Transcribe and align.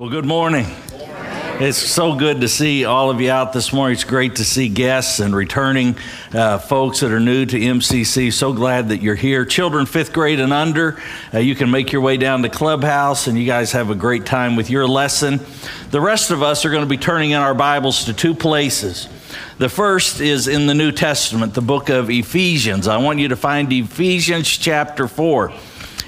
Well, 0.00 0.10
good 0.10 0.26
morning. 0.26 0.64
It's 1.58 1.76
so 1.76 2.14
good 2.14 2.42
to 2.42 2.48
see 2.48 2.84
all 2.84 3.10
of 3.10 3.20
you 3.20 3.32
out 3.32 3.52
this 3.52 3.72
morning. 3.72 3.94
It's 3.94 4.04
great 4.04 4.36
to 4.36 4.44
see 4.44 4.68
guests 4.68 5.18
and 5.18 5.34
returning 5.34 5.96
uh, 6.32 6.58
folks 6.58 7.00
that 7.00 7.10
are 7.10 7.18
new 7.18 7.44
to 7.44 7.58
MCC. 7.58 8.32
So 8.32 8.52
glad 8.52 8.90
that 8.90 9.02
you're 9.02 9.16
here. 9.16 9.44
Children 9.44 9.86
fifth 9.86 10.12
grade 10.12 10.38
and 10.38 10.52
under, 10.52 11.02
uh, 11.34 11.38
you 11.40 11.56
can 11.56 11.72
make 11.72 11.90
your 11.90 12.00
way 12.00 12.16
down 12.16 12.42
to 12.42 12.48
Clubhouse 12.48 13.26
and 13.26 13.36
you 13.36 13.44
guys 13.44 13.72
have 13.72 13.90
a 13.90 13.96
great 13.96 14.24
time 14.24 14.54
with 14.54 14.70
your 14.70 14.86
lesson. 14.86 15.40
The 15.90 16.00
rest 16.00 16.30
of 16.30 16.44
us 16.44 16.64
are 16.64 16.70
going 16.70 16.84
to 16.84 16.88
be 16.88 16.96
turning 16.96 17.32
in 17.32 17.40
our 17.40 17.52
Bibles 17.52 18.04
to 18.04 18.12
two 18.12 18.36
places. 18.36 19.08
The 19.58 19.68
first 19.68 20.20
is 20.20 20.46
in 20.46 20.68
the 20.68 20.74
New 20.74 20.92
Testament, 20.92 21.54
the 21.54 21.60
book 21.60 21.88
of 21.88 22.08
Ephesians. 22.08 22.86
I 22.86 22.98
want 22.98 23.18
you 23.18 23.26
to 23.30 23.36
find 23.36 23.72
Ephesians 23.72 24.46
chapter 24.46 25.08
4. 25.08 25.52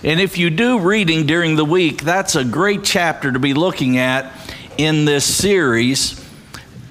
And 0.02 0.18
if 0.18 0.38
you 0.38 0.48
do 0.48 0.78
reading 0.78 1.26
during 1.26 1.56
the 1.56 1.64
week, 1.64 2.02
that's 2.02 2.34
a 2.34 2.42
great 2.42 2.84
chapter 2.84 3.30
to 3.30 3.38
be 3.38 3.52
looking 3.52 3.98
at 3.98 4.32
in 4.78 5.04
this 5.04 5.26
series. 5.26 6.18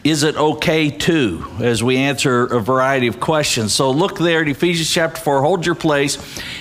Is 0.03 0.21
it 0.21 0.35
okay 0.35 0.91
to? 0.91 1.43
As 1.59 1.83
we 1.83 1.97
answer 1.97 2.43
a 2.45 2.59
variety 2.59 3.07
of 3.07 3.19
questions. 3.19 3.73
So 3.73 3.89
look 3.89 4.19
there 4.19 4.41
at 4.41 4.47
Ephesians 4.47 4.91
chapter 4.91 5.19
4, 5.19 5.41
hold 5.41 5.65
your 5.65 5.73
place, 5.73 6.17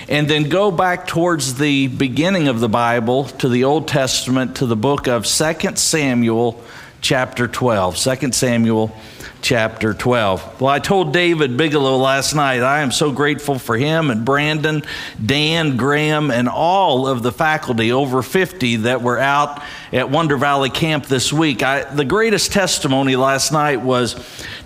and 0.09 0.27
then 0.27 0.49
go 0.49 0.71
back 0.71 1.05
towards 1.05 1.53
the 1.53 1.87
beginning 1.87 2.47
of 2.47 2.59
the 2.59 2.69
Bible 2.69 3.25
to 3.25 3.47
the 3.47 3.65
Old 3.65 3.87
Testament 3.87 4.55
to 4.55 4.65
the 4.65 4.75
book 4.75 5.07
of 5.07 5.25
2 5.25 5.75
Samuel 5.75 6.63
chapter 7.01 7.47
12. 7.47 7.97
2 7.97 8.31
Samuel 8.31 8.95
chapter 9.41 9.93
12. 9.93 10.61
Well, 10.61 10.69
I 10.69 10.79
told 10.79 11.13
David 11.13 11.55
Bigelow 11.57 11.97
last 11.97 12.35
night, 12.35 12.61
I 12.61 12.81
am 12.81 12.91
so 12.91 13.11
grateful 13.11 13.57
for 13.57 13.77
him 13.77 14.09
and 14.09 14.25
Brandon, 14.25 14.83
Dan, 15.23 15.77
Graham, 15.77 16.29
and 16.31 16.49
all 16.49 17.07
of 17.07 17.23
the 17.23 17.31
faculty, 17.31 17.91
over 17.91 18.21
50 18.21 18.77
that 18.77 19.01
were 19.01 19.17
out 19.17 19.63
at 19.93 20.09
Wonder 20.09 20.37
Valley 20.37 20.69
Camp 20.69 21.05
this 21.05 21.31
week. 21.31 21.63
I, 21.63 21.83
the 21.83 22.05
greatest 22.05 22.51
testimony 22.51 23.15
last 23.15 23.51
night 23.51 23.81
was 23.81 24.15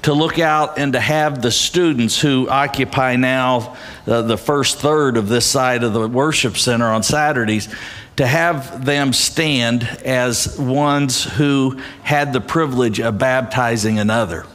to 0.03 0.13
look 0.13 0.39
out 0.39 0.77
and 0.79 0.93
to 0.93 0.99
have 0.99 1.41
the 1.41 1.51
students 1.51 2.19
who 2.19 2.49
occupy 2.49 3.15
now 3.15 3.77
uh, 4.07 4.21
the 4.23 4.37
first 4.37 4.79
third 4.79 5.17
of 5.17 5.29
this 5.29 5.45
side 5.45 5.83
of 5.83 5.93
the 5.93 6.07
worship 6.07 6.57
center 6.57 6.87
on 6.87 7.03
Saturdays 7.03 7.73
to 8.17 8.27
have 8.27 8.85
them 8.85 9.13
stand 9.13 9.83
as 10.05 10.57
ones 10.59 11.23
who 11.23 11.79
had 12.03 12.33
the 12.33 12.41
privilege 12.41 12.99
of 12.99 13.17
baptizing 13.17 13.99
another. 13.99 14.45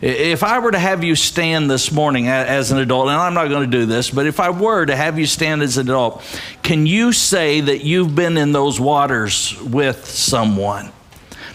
If 0.00 0.44
I 0.44 0.60
were 0.60 0.70
to 0.70 0.78
have 0.78 1.02
you 1.02 1.16
stand 1.16 1.68
this 1.68 1.90
morning 1.90 2.28
as 2.28 2.70
an 2.70 2.78
adult, 2.78 3.08
and 3.08 3.16
I'm 3.16 3.34
not 3.34 3.48
going 3.48 3.68
to 3.68 3.78
do 3.78 3.84
this, 3.84 4.10
but 4.10 4.26
if 4.26 4.38
I 4.38 4.50
were 4.50 4.86
to 4.86 4.94
have 4.94 5.18
you 5.18 5.26
stand 5.26 5.60
as 5.62 5.76
an 5.76 5.88
adult, 5.88 6.22
can 6.62 6.86
you 6.86 7.10
say 7.12 7.60
that 7.60 7.84
you've 7.84 8.14
been 8.14 8.36
in 8.36 8.52
those 8.52 8.78
waters 8.78 9.60
with 9.60 10.04
someone? 10.06 10.92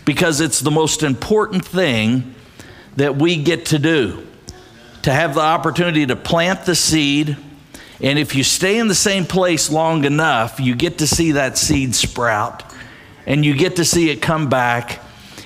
Because 0.03 0.41
it's 0.41 0.59
the 0.59 0.71
most 0.71 1.03
important 1.03 1.63
thing 1.63 2.35
that 2.97 3.15
we 3.15 3.41
get 3.41 3.67
to 3.67 3.79
do 3.79 4.27
to 5.03 5.13
have 5.13 5.35
the 5.35 5.41
opportunity 5.41 6.05
to 6.05 6.15
plant 6.17 6.65
the 6.65 6.75
seed. 6.75 7.37
And 8.01 8.17
if 8.17 8.35
you 8.35 8.43
stay 8.43 8.79
in 8.79 8.87
the 8.87 8.95
same 8.95 9.25
place 9.25 9.69
long 9.69 10.05
enough, 10.05 10.59
you 10.59 10.75
get 10.75 10.97
to 10.99 11.07
see 11.07 11.33
that 11.33 11.57
seed 11.57 11.95
sprout. 11.95 12.63
And 13.25 13.45
you 13.45 13.55
get 13.55 13.77
to 13.77 13.85
see 13.85 14.09
it 14.09 14.21
come 14.21 14.49
back 14.49 14.99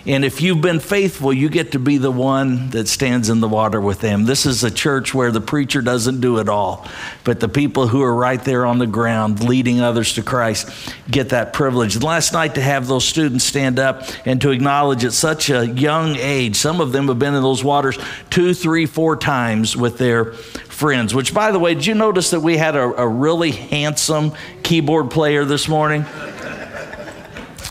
and 0.08 0.23
if 0.23 0.41
you've 0.41 0.61
been 0.61 0.80
faithful, 0.80 1.33
you 1.33 1.50
get 1.50 1.73
to 1.73 1.80
be 1.80 1.97
the 1.97 2.11
one 2.11 2.69
that 2.69 2.88
stands 2.88 3.30
in 3.30 3.41
the 3.41 3.47
water 3.47 3.81
with 3.81 4.00
them. 4.00 4.23
This 4.23 4.45
is 4.45 4.63
a 4.63 4.72
church 4.72 5.13
where 5.13 5.31
the 5.31 5.41
preacher 5.41 5.81
doesn't 5.81 6.22
do 6.22 6.38
it 6.39 6.47
all, 6.47 6.88
but 7.25 7.41
the 7.41 7.50
people 7.50 7.88
who 7.88 8.02
are 8.02 8.16
right 8.16 8.41
there 8.41 8.66
on 8.66 8.80
the 8.80 8.88
ground 8.88 9.44
leading 9.44 9.81
others 9.81 10.13
to 10.13 10.23
Christ 10.23 10.69
get 11.11 11.30
that 11.30 11.52
privilege. 11.52 11.95
And 11.95 12.03
last 12.05 12.31
night, 12.31 12.55
to 12.55 12.61
have 12.61 12.88
those 12.88 13.03
students 13.03 13.44
stand 13.44 13.80
up 13.80 14.03
and 14.25 14.39
to 14.41 14.52
acknowledge 14.52 15.03
at 15.03 15.11
such 15.11 15.50
a 15.50 15.67
young 15.67 16.16
age, 16.16 16.55
some 16.55 16.80
of 16.80 16.94
them 16.94 17.09
have 17.09 17.19
been 17.19 17.35
in 17.35 17.44
those 17.44 17.63
waters 17.63 18.00
two, 18.30 18.53
three, 18.53 18.85
four 18.85 19.17
times 19.17 19.75
with 19.75 19.97
their 19.97 20.31
friends. 20.31 21.13
Which, 21.13 21.33
by 21.33 21.51
the 21.51 21.59
way, 21.59 21.73
did 21.73 21.85
you 21.85 21.96
notice 21.96 22.29
that 22.31 22.40
we 22.40 22.56
had 22.56 22.78
a, 22.78 23.01
a 23.01 23.07
really 23.07 23.51
handsome 23.51 24.31
keyboard 24.63 25.12
player 25.12 25.44
this 25.44 25.67
morning? 25.67 26.06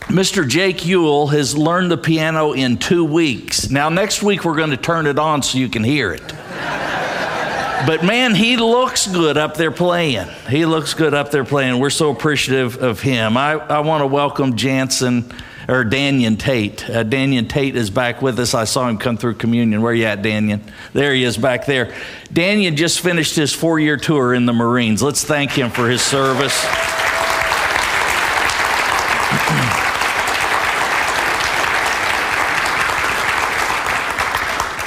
Mr. 0.07 0.47
Jake 0.47 0.85
Ewell 0.85 1.27
has 1.27 1.57
learned 1.57 1.91
the 1.91 1.97
piano 1.97 2.53
in 2.53 2.77
two 2.77 3.03
weeks. 3.03 3.69
Now, 3.69 3.89
next 3.89 4.23
week, 4.23 4.45
we're 4.45 4.55
going 4.55 4.69
to 4.69 4.77
turn 4.77 5.05
it 5.05 5.19
on 5.19 5.43
so 5.43 5.57
you 5.57 5.67
can 5.67 5.83
hear 5.83 6.13
it. 6.13 6.25
but 7.85 8.05
man, 8.05 8.33
he 8.33 8.55
looks 8.55 9.05
good 9.05 9.35
up 9.35 9.57
there 9.57 9.69
playing. 9.69 10.29
He 10.49 10.65
looks 10.65 10.93
good 10.93 11.13
up 11.13 11.31
there 11.31 11.43
playing. 11.43 11.79
We're 11.79 11.89
so 11.89 12.09
appreciative 12.09 12.81
of 12.81 13.01
him. 13.01 13.35
I, 13.35 13.55
I 13.55 13.81
want 13.81 14.01
to 14.01 14.07
welcome 14.07 14.55
Jansen 14.55 15.29
or 15.67 15.83
Daniel 15.83 16.37
Tate. 16.37 16.89
Uh, 16.89 17.03
Tate 17.03 17.75
is 17.75 17.89
back 17.89 18.21
with 18.21 18.39
us. 18.39 18.53
I 18.53 18.63
saw 18.63 18.87
him 18.87 18.97
come 18.99 19.17
through 19.17 19.35
communion. 19.35 19.81
Where 19.81 19.93
you 19.93 20.05
at, 20.05 20.21
Daniel? 20.21 20.61
There 20.93 21.13
he 21.13 21.25
is 21.25 21.35
back 21.35 21.65
there. 21.65 21.93
Daniel 22.31 22.73
just 22.73 23.01
finished 23.01 23.35
his 23.35 23.53
four 23.53 23.77
year 23.77 23.97
tour 23.97 24.33
in 24.33 24.45
the 24.45 24.53
Marines. 24.53 25.03
Let's 25.03 25.25
thank 25.25 25.51
him 25.51 25.69
for 25.69 25.89
his 25.89 26.01
service. 26.01 26.65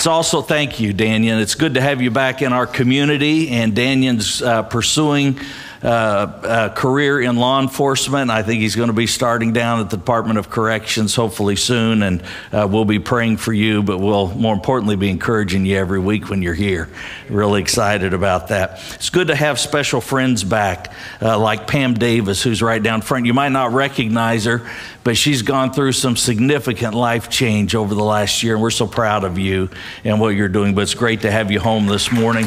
It's 0.01 0.07
also 0.07 0.41
thank 0.41 0.81
you, 0.81 0.95
Daniel. 0.95 1.39
It's 1.39 1.55
good 1.55 1.75
to 1.75 1.81
have 1.83 2.01
you 2.01 2.11
back 2.11 2.41
in 2.41 2.55
our 2.55 2.67
community, 2.67 3.51
and 3.51 3.77
Daniel's 3.77 4.41
uh, 4.41 4.63
pursuing 4.63 5.39
uh, 5.83 6.71
a 6.71 6.75
career 6.75 7.21
in 7.21 7.37
law 7.37 7.61
enforcement. 7.61 8.31
I 8.31 8.43
think 8.43 8.61
he's 8.61 8.77
going 8.77 8.89
to 8.89 8.95
be 8.95 9.07
starting 9.07 9.53
down 9.53 9.81
at 9.81 9.91
the 9.91 9.97
Department 9.97 10.39
of 10.39 10.51
Corrections 10.51 11.15
hopefully 11.15 11.57
soon, 11.57 12.03
and 12.03 12.23
uh, 12.53 12.69
we'll 12.71 12.85
be 12.85 12.99
praying 12.99 13.39
for 13.39 13.53
you, 13.53 13.83
but 13.83 13.99
we'll 13.99 14.29
more 14.35 14.53
importantly 14.53 14.97
be 14.97 15.09
encouraging 15.09 15.65
you 15.65 15.77
every 15.77 15.99
week 15.99 16.29
when 16.29 16.43
you're 16.43 16.55
here. 16.55 16.89
Really 17.29 17.63
excited 17.63 18.13
about 18.13 18.49
that. 18.49 18.83
It's 18.95 19.11
good 19.11 19.29
to 19.29 19.35
have 19.35 19.59
special 19.59 20.01
friends 20.01 20.45
back, 20.45 20.93
uh, 21.23 21.39
like 21.39 21.67
Pam 21.67 21.95
Davis, 21.95 22.43
who's 22.43 22.61
right 22.61 22.83
down 22.83 23.01
front. 23.01 23.25
You 23.25 23.35
might 23.35 23.53
not 23.53 23.73
recognize 23.73 24.45
her, 24.45 24.69
but 25.03 25.17
she's 25.17 25.43
gone 25.43 25.73
through 25.73 25.93
some 25.93 26.17
significant 26.17 26.95
life 26.95 27.31
change 27.31 27.75
over 27.75 27.95
the 27.95 28.05
last 28.05 28.43
year, 28.43 28.55
and 28.55 28.63
we're 28.63 28.71
so 28.71 28.87
proud 28.87 29.25
of 29.25 29.39
you 29.39 29.71
and 30.05 30.21
what 30.21 30.31
you're 30.31 30.49
doing. 30.49 30.75
But 30.75 30.83
it's 30.83 30.95
great 30.95 31.23
to 31.23 31.31
have 31.31 31.51
you 31.51 31.59
home 31.59 31.87
this 31.87 32.13
morning. 32.13 32.47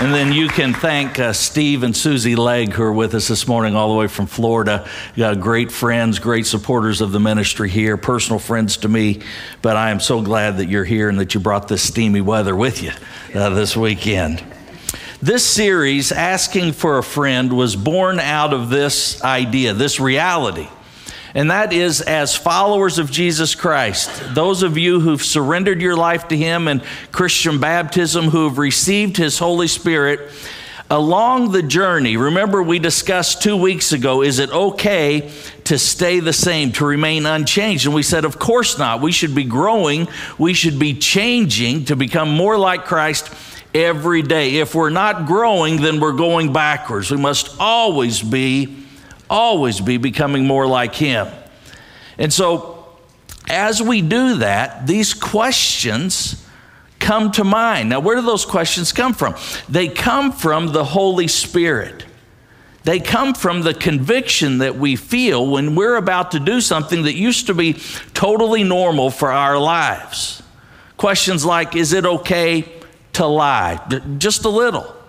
And 0.00 0.14
then 0.14 0.32
you 0.32 0.48
can 0.48 0.72
thank 0.72 1.18
uh, 1.18 1.34
Steve 1.34 1.82
and 1.82 1.94
Susie 1.94 2.34
Legg, 2.34 2.72
who 2.72 2.82
are 2.82 2.92
with 2.92 3.14
us 3.14 3.28
this 3.28 3.46
morning, 3.46 3.76
all 3.76 3.92
the 3.92 3.98
way 3.98 4.06
from 4.06 4.24
Florida. 4.24 4.88
great 5.14 5.70
friends, 5.70 6.18
great 6.18 6.46
supporters 6.46 7.02
of 7.02 7.12
the 7.12 7.20
ministry 7.20 7.68
here, 7.68 7.98
personal 7.98 8.38
friends 8.38 8.78
to 8.78 8.88
me. 8.88 9.20
But 9.60 9.76
I 9.76 9.90
am 9.90 10.00
so 10.00 10.22
glad 10.22 10.56
that 10.56 10.70
you're 10.70 10.86
here 10.86 11.10
and 11.10 11.20
that 11.20 11.34
you 11.34 11.40
brought 11.40 11.68
this 11.68 11.82
steamy 11.82 12.22
weather 12.22 12.56
with 12.56 12.82
you 12.82 12.92
uh, 13.34 13.50
this 13.50 13.76
weekend. 13.76 14.42
This 15.20 15.44
series, 15.44 16.12
Asking 16.12 16.72
for 16.72 16.96
a 16.96 17.02
Friend, 17.02 17.52
was 17.52 17.76
born 17.76 18.20
out 18.20 18.54
of 18.54 18.70
this 18.70 19.22
idea, 19.22 19.74
this 19.74 20.00
reality 20.00 20.70
and 21.34 21.50
that 21.50 21.72
is 21.72 22.00
as 22.00 22.36
followers 22.36 22.98
of 22.98 23.10
Jesus 23.10 23.54
Christ, 23.54 24.34
those 24.34 24.62
of 24.62 24.76
you 24.76 25.00
who've 25.00 25.22
surrendered 25.22 25.80
your 25.80 25.96
life 25.96 26.28
to 26.28 26.36
Him 26.36 26.68
in 26.68 26.82
Christian 27.12 27.60
baptism, 27.60 28.26
who 28.26 28.48
have 28.48 28.58
received 28.58 29.16
His 29.16 29.38
Holy 29.38 29.68
Spirit, 29.68 30.32
along 30.90 31.52
the 31.52 31.62
journey, 31.62 32.16
remember 32.16 32.62
we 32.62 32.80
discussed 32.80 33.42
two 33.42 33.56
weeks 33.56 33.92
ago, 33.92 34.22
is 34.22 34.40
it 34.40 34.50
okay 34.50 35.30
to 35.64 35.78
stay 35.78 36.18
the 36.18 36.32
same, 36.32 36.72
to 36.72 36.84
remain 36.84 37.26
unchanged? 37.26 37.86
And 37.86 37.94
we 37.94 38.02
said, 38.02 38.24
of 38.24 38.40
course 38.40 38.76
not. 38.76 39.00
We 39.00 39.12
should 39.12 39.34
be 39.34 39.44
growing, 39.44 40.08
we 40.36 40.52
should 40.52 40.80
be 40.80 40.94
changing 40.94 41.84
to 41.86 41.96
become 41.96 42.28
more 42.28 42.58
like 42.58 42.86
Christ 42.86 43.32
every 43.72 44.22
day. 44.22 44.56
If 44.56 44.74
we're 44.74 44.90
not 44.90 45.26
growing, 45.26 45.80
then 45.80 46.00
we're 46.00 46.12
going 46.12 46.52
backwards. 46.52 47.10
We 47.12 47.18
must 47.18 47.54
always 47.60 48.20
be 48.20 48.79
always 49.30 49.80
be 49.80 49.96
becoming 49.96 50.46
more 50.46 50.66
like 50.66 50.94
Him. 50.94 51.28
And 52.18 52.32
so, 52.32 52.86
as 53.48 53.80
we 53.80 54.02
do 54.02 54.38
that, 54.38 54.86
these 54.86 55.14
questions 55.14 56.46
come 56.98 57.32
to 57.32 57.44
mind. 57.44 57.88
Now, 57.88 58.00
where 58.00 58.16
do 58.16 58.22
those 58.22 58.44
questions 58.44 58.92
come 58.92 59.14
from? 59.14 59.34
They 59.68 59.88
come 59.88 60.32
from 60.32 60.72
the 60.72 60.84
Holy 60.84 61.28
Spirit. 61.28 62.04
They 62.84 63.00
come 63.00 63.34
from 63.34 63.62
the 63.62 63.74
conviction 63.74 64.58
that 64.58 64.76
we 64.76 64.96
feel 64.96 65.46
when 65.46 65.74
we're 65.74 65.96
about 65.96 66.30
to 66.32 66.40
do 66.40 66.60
something 66.60 67.02
that 67.02 67.14
used 67.14 67.46
to 67.48 67.54
be 67.54 67.74
totally 68.14 68.64
normal 68.64 69.10
for 69.10 69.30
our 69.30 69.58
lives. 69.58 70.42
Questions 70.96 71.44
like 71.44 71.76
Is 71.76 71.92
it 71.92 72.06
okay 72.06 72.70
to 73.14 73.26
lie? 73.26 73.80
Just 74.18 74.44
a 74.44 74.48
little. 74.48 74.99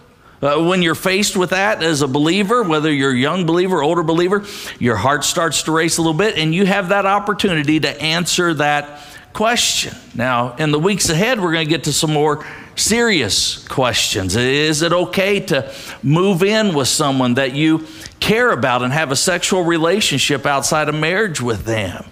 Uh, 0.41 0.63
when 0.63 0.81
you're 0.81 0.95
faced 0.95 1.37
with 1.37 1.51
that 1.51 1.83
as 1.83 2.01
a 2.01 2.07
believer, 2.07 2.63
whether 2.63 2.91
you're 2.91 3.11
a 3.11 3.17
young 3.17 3.45
believer, 3.45 3.83
older 3.83 4.01
believer, 4.01 4.43
your 4.79 4.95
heart 4.95 5.23
starts 5.23 5.63
to 5.63 5.71
race 5.71 5.97
a 5.97 6.01
little 6.01 6.17
bit, 6.17 6.35
and 6.35 6.55
you 6.55 6.65
have 6.65 6.89
that 6.89 7.05
opportunity 7.05 7.79
to 7.79 8.01
answer 8.01 8.53
that 8.55 8.99
question. 9.33 9.95
Now, 10.15 10.55
in 10.55 10.71
the 10.71 10.79
weeks 10.79 11.09
ahead, 11.09 11.39
we're 11.39 11.53
going 11.53 11.65
to 11.65 11.69
get 11.69 11.83
to 11.83 11.93
some 11.93 12.11
more 12.11 12.43
serious 12.75 13.67
questions. 13.67 14.35
Is 14.35 14.81
it 14.81 14.91
okay 14.91 15.39
to 15.41 15.71
move 16.01 16.41
in 16.41 16.73
with 16.73 16.87
someone 16.87 17.35
that 17.35 17.53
you 17.53 17.85
care 18.19 18.51
about 18.51 18.81
and 18.81 18.91
have 18.91 19.11
a 19.11 19.15
sexual 19.15 19.63
relationship 19.63 20.45
outside 20.47 20.89
of 20.89 20.95
marriage 20.95 21.39
with 21.39 21.65
them? 21.65 22.05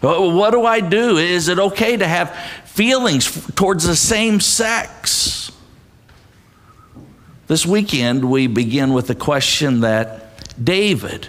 What 0.00 0.50
do 0.50 0.64
I 0.64 0.80
do? 0.80 1.16
Is 1.16 1.48
it 1.48 1.58
okay 1.58 1.96
to 1.96 2.06
have 2.06 2.36
feelings 2.66 3.50
towards 3.54 3.84
the 3.84 3.96
same 3.96 4.38
sex? 4.38 5.50
This 7.54 7.64
weekend, 7.64 8.24
we 8.24 8.48
begin 8.48 8.92
with 8.94 9.06
the 9.06 9.14
question 9.14 9.82
that 9.82 10.42
David 10.64 11.28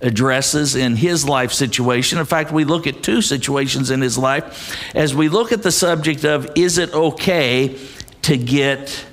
addresses 0.00 0.76
in 0.76 0.94
his 0.94 1.28
life 1.28 1.52
situation. 1.52 2.20
In 2.20 2.24
fact, 2.24 2.52
we 2.52 2.62
look 2.62 2.86
at 2.86 3.02
two 3.02 3.20
situations 3.20 3.90
in 3.90 4.00
his 4.00 4.16
life 4.16 4.94
as 4.94 5.12
we 5.12 5.28
look 5.28 5.50
at 5.50 5.64
the 5.64 5.72
subject 5.72 6.24
of 6.24 6.48
is 6.54 6.78
it 6.78 6.94
okay 6.94 7.76
to 8.22 8.36
get 8.36 9.04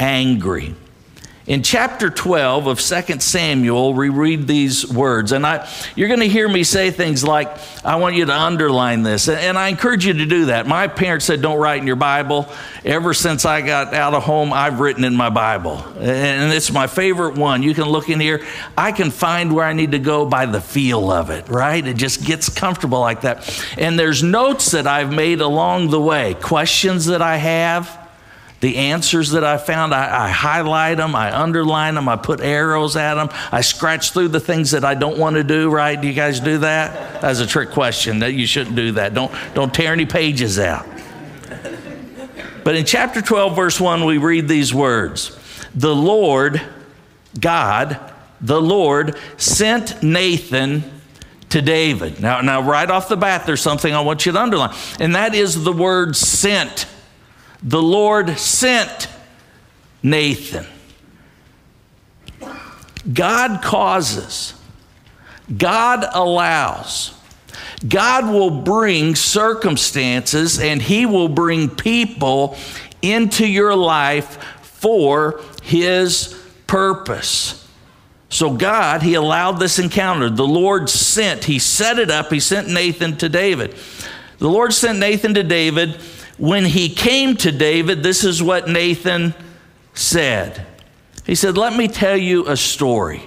angry? 0.00 0.74
In 1.46 1.62
chapter 1.62 2.10
12 2.10 2.66
of 2.66 2.80
2 2.80 3.20
Samuel, 3.20 3.94
we 3.94 4.08
read 4.08 4.48
these 4.48 4.84
words, 4.92 5.30
and 5.30 5.46
I, 5.46 5.70
you're 5.94 6.08
going 6.08 6.18
to 6.18 6.28
hear 6.28 6.48
me 6.48 6.64
say 6.64 6.90
things 6.90 7.22
like, 7.22 7.56
I 7.84 7.96
want 7.96 8.16
you 8.16 8.24
to 8.24 8.34
underline 8.34 9.04
this. 9.04 9.28
And 9.28 9.56
I 9.56 9.68
encourage 9.68 10.04
you 10.04 10.14
to 10.14 10.26
do 10.26 10.46
that. 10.46 10.66
My 10.66 10.88
parents 10.88 11.24
said, 11.24 11.42
Don't 11.42 11.60
write 11.60 11.80
in 11.80 11.86
your 11.86 11.94
Bible. 11.94 12.48
Ever 12.84 13.14
since 13.14 13.44
I 13.44 13.60
got 13.60 13.94
out 13.94 14.12
of 14.12 14.24
home, 14.24 14.52
I've 14.52 14.80
written 14.80 15.04
in 15.04 15.14
my 15.14 15.30
Bible. 15.30 15.84
And 16.00 16.52
it's 16.52 16.72
my 16.72 16.88
favorite 16.88 17.36
one. 17.36 17.62
You 17.62 17.74
can 17.74 17.84
look 17.84 18.08
in 18.08 18.18
here. 18.18 18.44
I 18.76 18.90
can 18.90 19.12
find 19.12 19.54
where 19.54 19.64
I 19.64 19.72
need 19.72 19.92
to 19.92 20.00
go 20.00 20.26
by 20.26 20.46
the 20.46 20.60
feel 20.60 21.12
of 21.12 21.30
it, 21.30 21.48
right? 21.48 21.86
It 21.86 21.96
just 21.96 22.24
gets 22.24 22.48
comfortable 22.48 22.98
like 22.98 23.20
that. 23.20 23.64
And 23.78 23.96
there's 23.96 24.20
notes 24.20 24.72
that 24.72 24.88
I've 24.88 25.12
made 25.12 25.40
along 25.40 25.90
the 25.90 26.00
way, 26.00 26.34
questions 26.34 27.06
that 27.06 27.22
I 27.22 27.36
have 27.36 28.05
the 28.60 28.76
answers 28.76 29.32
that 29.32 29.44
I 29.44 29.58
found, 29.58 29.94
I, 29.94 30.26
I, 30.26 30.28
highlight 30.30 30.96
them, 30.96 31.14
I 31.14 31.36
underline 31.36 31.94
them, 31.94 32.08
I 32.08 32.16
put 32.16 32.40
arrows 32.40 32.96
at 32.96 33.14
them, 33.14 33.28
I 33.52 33.60
scratch 33.60 34.12
through 34.12 34.28
the 34.28 34.40
things 34.40 34.70
that 34.70 34.84
I 34.84 34.94
don't 34.94 35.18
want 35.18 35.36
to 35.36 35.44
do, 35.44 35.70
right? 35.70 36.00
Do 36.00 36.08
you 36.08 36.14
guys 36.14 36.40
do 36.40 36.58
that? 36.58 37.20
That's 37.20 37.40
a 37.40 37.46
trick 37.46 37.70
question 37.70 38.20
that 38.20 38.32
you 38.32 38.46
shouldn't 38.46 38.74
do 38.74 38.92
that. 38.92 39.12
Don't, 39.12 39.32
don't 39.54 39.74
tear 39.74 39.92
any 39.92 40.06
pages 40.06 40.58
out. 40.58 40.86
But 42.64 42.74
in 42.76 42.84
chapter 42.84 43.20
12, 43.20 43.54
verse 43.54 43.80
1, 43.80 44.04
we 44.04 44.18
read 44.18 44.48
these 44.48 44.74
words 44.74 45.38
The 45.74 45.94
Lord, 45.94 46.60
God, 47.38 48.00
the 48.40 48.60
Lord 48.60 49.16
sent 49.36 50.02
Nathan 50.02 50.82
to 51.50 51.62
David. 51.62 52.20
Now, 52.20 52.40
now, 52.40 52.62
right 52.62 52.90
off 52.90 53.08
the 53.08 53.16
bat, 53.16 53.46
there's 53.46 53.60
something 53.60 53.94
I 53.94 54.00
want 54.00 54.26
you 54.26 54.32
to 54.32 54.40
underline, 54.40 54.74
and 54.98 55.14
that 55.14 55.34
is 55.34 55.62
the 55.62 55.72
word 55.72 56.16
sent 56.16 56.86
the 57.62 57.82
Lord 57.82 58.38
sent 58.38 59.08
Nathan. 60.02 60.66
God 63.12 63.62
causes, 63.62 64.54
God 65.56 66.04
allows, 66.12 67.14
God 67.86 68.26
will 68.32 68.62
bring 68.62 69.14
circumstances 69.14 70.58
and 70.58 70.82
He 70.82 71.06
will 71.06 71.28
bring 71.28 71.68
people 71.68 72.56
into 73.02 73.46
your 73.46 73.74
life 73.74 74.42
for 74.62 75.40
His 75.62 76.40
purpose. 76.66 77.62
So, 78.28 78.54
God, 78.54 79.02
He 79.02 79.14
allowed 79.14 79.60
this 79.60 79.78
encounter. 79.78 80.28
The 80.28 80.46
Lord 80.46 80.90
sent, 80.90 81.44
He 81.44 81.58
set 81.58 81.98
it 81.98 82.10
up, 82.10 82.30
He 82.30 82.40
sent 82.40 82.68
Nathan 82.68 83.16
to 83.18 83.28
David. 83.28 83.76
The 84.38 84.48
Lord 84.48 84.72
sent 84.72 84.98
Nathan 84.98 85.34
to 85.34 85.42
David 85.42 86.00
when 86.38 86.64
he 86.64 86.88
came 86.88 87.36
to 87.38 87.52
David, 87.52 88.02
this 88.02 88.24
is 88.24 88.42
what 88.42 88.68
Nathan 88.68 89.34
said. 89.94 90.66
He 91.24 91.34
said, 91.34 91.56
Let 91.56 91.76
me 91.76 91.88
tell 91.88 92.16
you 92.16 92.46
a 92.48 92.56
story. 92.56 93.22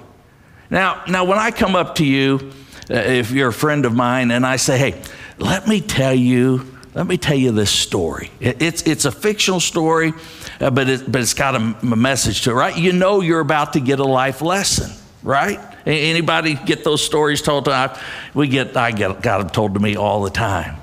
Now, 0.70 1.04
now 1.08 1.26
when 1.26 1.40
I 1.40 1.52
come 1.52 1.76
up 1.76 1.96
to 1.96 2.06
you, 2.06 2.52
uh, 2.90 2.96
if 2.96 3.32
you're 3.32 3.50
a 3.50 3.54
friend 3.54 3.86
of 3.86 3.94
mine, 3.94 4.32
and 4.32 4.46
I 4.46 4.58
say, 4.58 4.78
Hey, 4.78 5.02
let 5.38 5.68
me 5.68 5.82
tell 5.82 6.14
you, 6.14 6.76
let 6.94 7.08
me 7.08 7.18
tell 7.18 7.36
you 7.36 7.52
this 7.52 7.72
story. 7.72 8.32
It, 8.40 8.62
it's, 8.62 8.84
it's 8.84 9.06
a 9.06 9.12
fictional 9.12 9.60
story, 9.60 10.14
uh, 10.60 10.70
but, 10.70 10.90
it, 10.90 11.12
but 11.12 11.22
it's 11.22 11.34
got 11.34 11.56
a, 11.56 11.76
a 11.82 11.96
message 11.96 12.44
to 12.44 12.52
it, 12.52 12.54
right? 12.54 12.78
You 12.78 12.94
know 12.94 13.22
you're 13.22 13.40
about 13.40 13.74
to 13.74 13.80
get 13.80 14.00
a 14.00 14.06
life 14.06 14.42
lesson, 14.42 14.92
right? 15.24 15.60
Anybody 15.86 16.54
get 16.54 16.84
those 16.84 17.04
stories 17.04 17.42
told 17.42 17.66
to? 17.66 17.72
I, 17.72 18.00
we 18.34 18.48
get, 18.48 18.78
I 18.78 18.92
get, 18.92 19.22
got 19.22 19.40
them 19.40 19.50
told 19.50 19.74
to 19.74 19.80
me 19.80 19.96
all 19.96 20.22
the 20.24 20.30
time. 20.30 20.79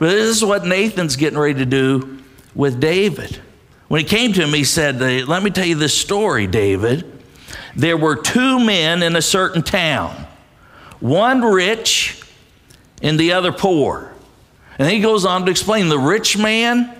But 0.00 0.06
this 0.08 0.34
is 0.34 0.44
what 0.44 0.64
Nathan's 0.64 1.16
getting 1.16 1.38
ready 1.38 1.58
to 1.58 1.66
do 1.66 2.18
with 2.54 2.80
David. 2.80 3.38
When 3.88 4.00
he 4.00 4.06
came 4.06 4.32
to 4.32 4.42
him, 4.42 4.54
he 4.54 4.64
said, 4.64 4.98
Let 5.28 5.42
me 5.42 5.50
tell 5.50 5.66
you 5.66 5.74
this 5.74 5.96
story, 5.96 6.46
David. 6.46 7.04
There 7.76 7.98
were 7.98 8.16
two 8.16 8.58
men 8.64 9.02
in 9.02 9.14
a 9.14 9.20
certain 9.22 9.62
town, 9.62 10.26
one 11.00 11.42
rich 11.42 12.22
and 13.02 13.20
the 13.20 13.34
other 13.34 13.52
poor. 13.52 14.10
And 14.78 14.88
he 14.88 15.00
goes 15.00 15.26
on 15.26 15.44
to 15.44 15.50
explain 15.50 15.90
the 15.90 15.98
rich 15.98 16.38
man, 16.38 16.96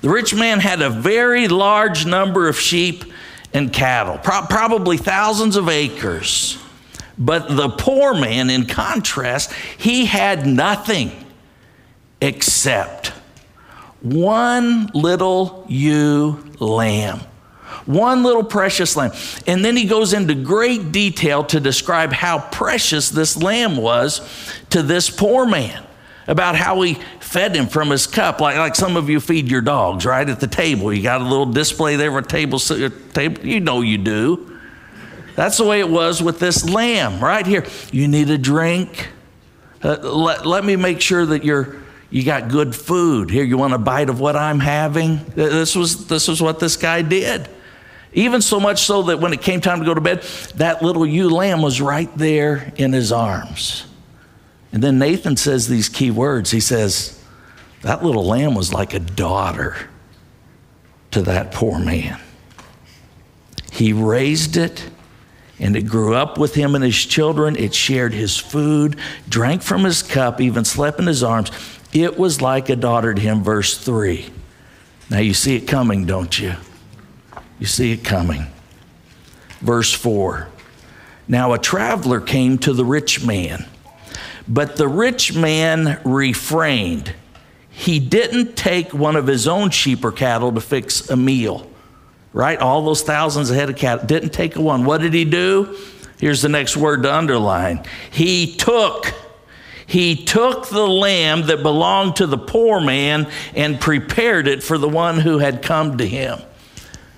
the 0.00 0.08
rich 0.08 0.34
man 0.34 0.58
had 0.58 0.82
a 0.82 0.90
very 0.90 1.46
large 1.46 2.04
number 2.04 2.48
of 2.48 2.58
sheep 2.58 3.04
and 3.52 3.72
cattle, 3.72 4.18
pro- 4.18 4.42
probably 4.42 4.96
thousands 4.96 5.54
of 5.54 5.68
acres. 5.68 6.58
But 7.16 7.54
the 7.54 7.68
poor 7.68 8.12
man, 8.12 8.50
in 8.50 8.66
contrast, 8.66 9.52
he 9.78 10.04
had 10.04 10.46
nothing 10.46 11.23
except 12.20 13.08
one 14.00 14.86
little 14.94 15.64
ewe 15.68 16.44
lamb. 16.58 17.20
One 17.86 18.22
little 18.22 18.44
precious 18.44 18.96
lamb. 18.96 19.12
And 19.46 19.64
then 19.64 19.76
he 19.76 19.84
goes 19.84 20.12
into 20.12 20.34
great 20.34 20.92
detail 20.92 21.44
to 21.44 21.60
describe 21.60 22.12
how 22.12 22.38
precious 22.38 23.10
this 23.10 23.36
lamb 23.36 23.76
was 23.76 24.20
to 24.70 24.82
this 24.82 25.10
poor 25.10 25.46
man, 25.46 25.82
about 26.26 26.56
how 26.56 26.80
he 26.82 26.94
fed 27.20 27.54
him 27.54 27.66
from 27.66 27.90
his 27.90 28.06
cup, 28.06 28.40
like, 28.40 28.56
like 28.56 28.74
some 28.74 28.96
of 28.96 29.10
you 29.10 29.20
feed 29.20 29.50
your 29.50 29.60
dogs, 29.60 30.06
right? 30.06 30.26
At 30.28 30.40
the 30.40 30.46
table. 30.46 30.92
You 30.92 31.02
got 31.02 31.20
a 31.20 31.24
little 31.24 31.46
display 31.46 31.96
there, 31.96 32.16
a 32.16 32.22
table, 32.22 32.58
table. 32.58 33.44
You 33.44 33.60
know 33.60 33.82
you 33.82 33.98
do. 33.98 34.58
That's 35.34 35.58
the 35.58 35.64
way 35.64 35.80
it 35.80 35.88
was 35.88 36.22
with 36.22 36.38
this 36.38 36.68
lamb 36.68 37.20
right 37.20 37.46
here. 37.46 37.66
You 37.90 38.08
need 38.08 38.30
a 38.30 38.38
drink. 38.38 39.08
Uh, 39.82 39.96
let, 40.02 40.46
let 40.46 40.64
me 40.64 40.76
make 40.76 41.00
sure 41.00 41.26
that 41.26 41.44
you're 41.44 41.83
you 42.14 42.22
got 42.22 42.46
good 42.46 42.76
food. 42.76 43.28
Here, 43.28 43.42
you 43.42 43.58
want 43.58 43.74
a 43.74 43.78
bite 43.78 44.08
of 44.08 44.20
what 44.20 44.36
I'm 44.36 44.60
having? 44.60 45.18
This 45.34 45.74
was, 45.74 46.06
this 46.06 46.28
was 46.28 46.40
what 46.40 46.60
this 46.60 46.76
guy 46.76 47.02
did. 47.02 47.48
Even 48.12 48.40
so 48.40 48.60
much 48.60 48.82
so 48.82 49.02
that 49.02 49.18
when 49.18 49.32
it 49.32 49.42
came 49.42 49.60
time 49.60 49.80
to 49.80 49.84
go 49.84 49.94
to 49.94 50.00
bed, 50.00 50.22
that 50.54 50.80
little 50.80 51.04
ewe 51.04 51.28
lamb 51.28 51.60
was 51.60 51.80
right 51.80 52.16
there 52.16 52.72
in 52.76 52.92
his 52.92 53.10
arms. 53.10 53.86
And 54.70 54.80
then 54.80 54.96
Nathan 54.96 55.36
says 55.36 55.66
these 55.66 55.88
key 55.88 56.12
words. 56.12 56.52
He 56.52 56.60
says, 56.60 57.20
That 57.82 58.04
little 58.04 58.24
lamb 58.24 58.54
was 58.54 58.72
like 58.72 58.94
a 58.94 59.00
daughter 59.00 59.76
to 61.10 61.22
that 61.22 61.50
poor 61.50 61.80
man. 61.80 62.20
He 63.72 63.92
raised 63.92 64.56
it 64.56 64.88
and 65.64 65.76
it 65.76 65.86
grew 65.86 66.14
up 66.14 66.36
with 66.36 66.54
him 66.54 66.74
and 66.74 66.84
his 66.84 67.06
children. 67.06 67.56
It 67.56 67.74
shared 67.74 68.12
his 68.12 68.36
food, 68.36 68.96
drank 69.30 69.62
from 69.62 69.82
his 69.82 70.02
cup, 70.02 70.38
even 70.38 70.62
slept 70.62 71.00
in 71.00 71.06
his 71.06 71.22
arms. 71.22 71.50
It 71.94 72.18
was 72.18 72.42
like 72.42 72.68
a 72.68 72.76
daughter 72.76 73.14
to 73.14 73.20
him, 73.20 73.42
verse 73.42 73.78
3. 73.78 74.30
Now 75.08 75.20
you 75.20 75.32
see 75.32 75.56
it 75.56 75.66
coming, 75.66 76.04
don't 76.04 76.38
you? 76.38 76.52
You 77.58 77.64
see 77.64 77.92
it 77.92 78.04
coming. 78.04 78.46
Verse 79.60 79.90
4. 79.90 80.48
Now 81.28 81.54
a 81.54 81.58
traveler 81.58 82.20
came 82.20 82.58
to 82.58 82.74
the 82.74 82.84
rich 82.84 83.24
man, 83.24 83.64
but 84.46 84.76
the 84.76 84.86
rich 84.86 85.34
man 85.34 85.98
refrained. 86.04 87.14
He 87.70 88.00
didn't 88.00 88.54
take 88.54 88.92
one 88.92 89.16
of 89.16 89.26
his 89.26 89.48
own 89.48 89.70
sheep 89.70 90.04
or 90.04 90.12
cattle 90.12 90.52
to 90.52 90.60
fix 90.60 91.08
a 91.08 91.16
meal, 91.16 91.66
right? 92.34 92.58
All 92.58 92.82
those 92.82 93.02
thousands 93.02 93.50
ahead 93.50 93.70
of 93.70 93.76
cattle, 93.76 94.06
didn't 94.06 94.30
take 94.30 94.56
a 94.56 94.60
one. 94.60 94.84
What 94.84 95.00
did 95.00 95.14
he 95.14 95.24
do? 95.24 95.78
Here's 96.18 96.42
the 96.42 96.50
next 96.50 96.76
word 96.76 97.04
to 97.04 97.14
underline. 97.14 97.84
He 98.10 98.54
took 98.56 99.14
he 99.86 100.24
took 100.24 100.68
the 100.68 100.86
lamb 100.86 101.46
that 101.46 101.62
belonged 101.62 102.16
to 102.16 102.26
the 102.26 102.38
poor 102.38 102.80
man 102.80 103.30
and 103.54 103.80
prepared 103.80 104.48
it 104.48 104.62
for 104.62 104.78
the 104.78 104.88
one 104.88 105.20
who 105.20 105.38
had 105.38 105.62
come 105.62 105.98
to 105.98 106.06
him. 106.06 106.40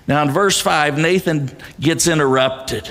Now, 0.05 0.21
in 0.23 0.31
verse 0.31 0.59
5, 0.59 0.97
Nathan 0.97 1.49
gets 1.79 2.07
interrupted, 2.07 2.89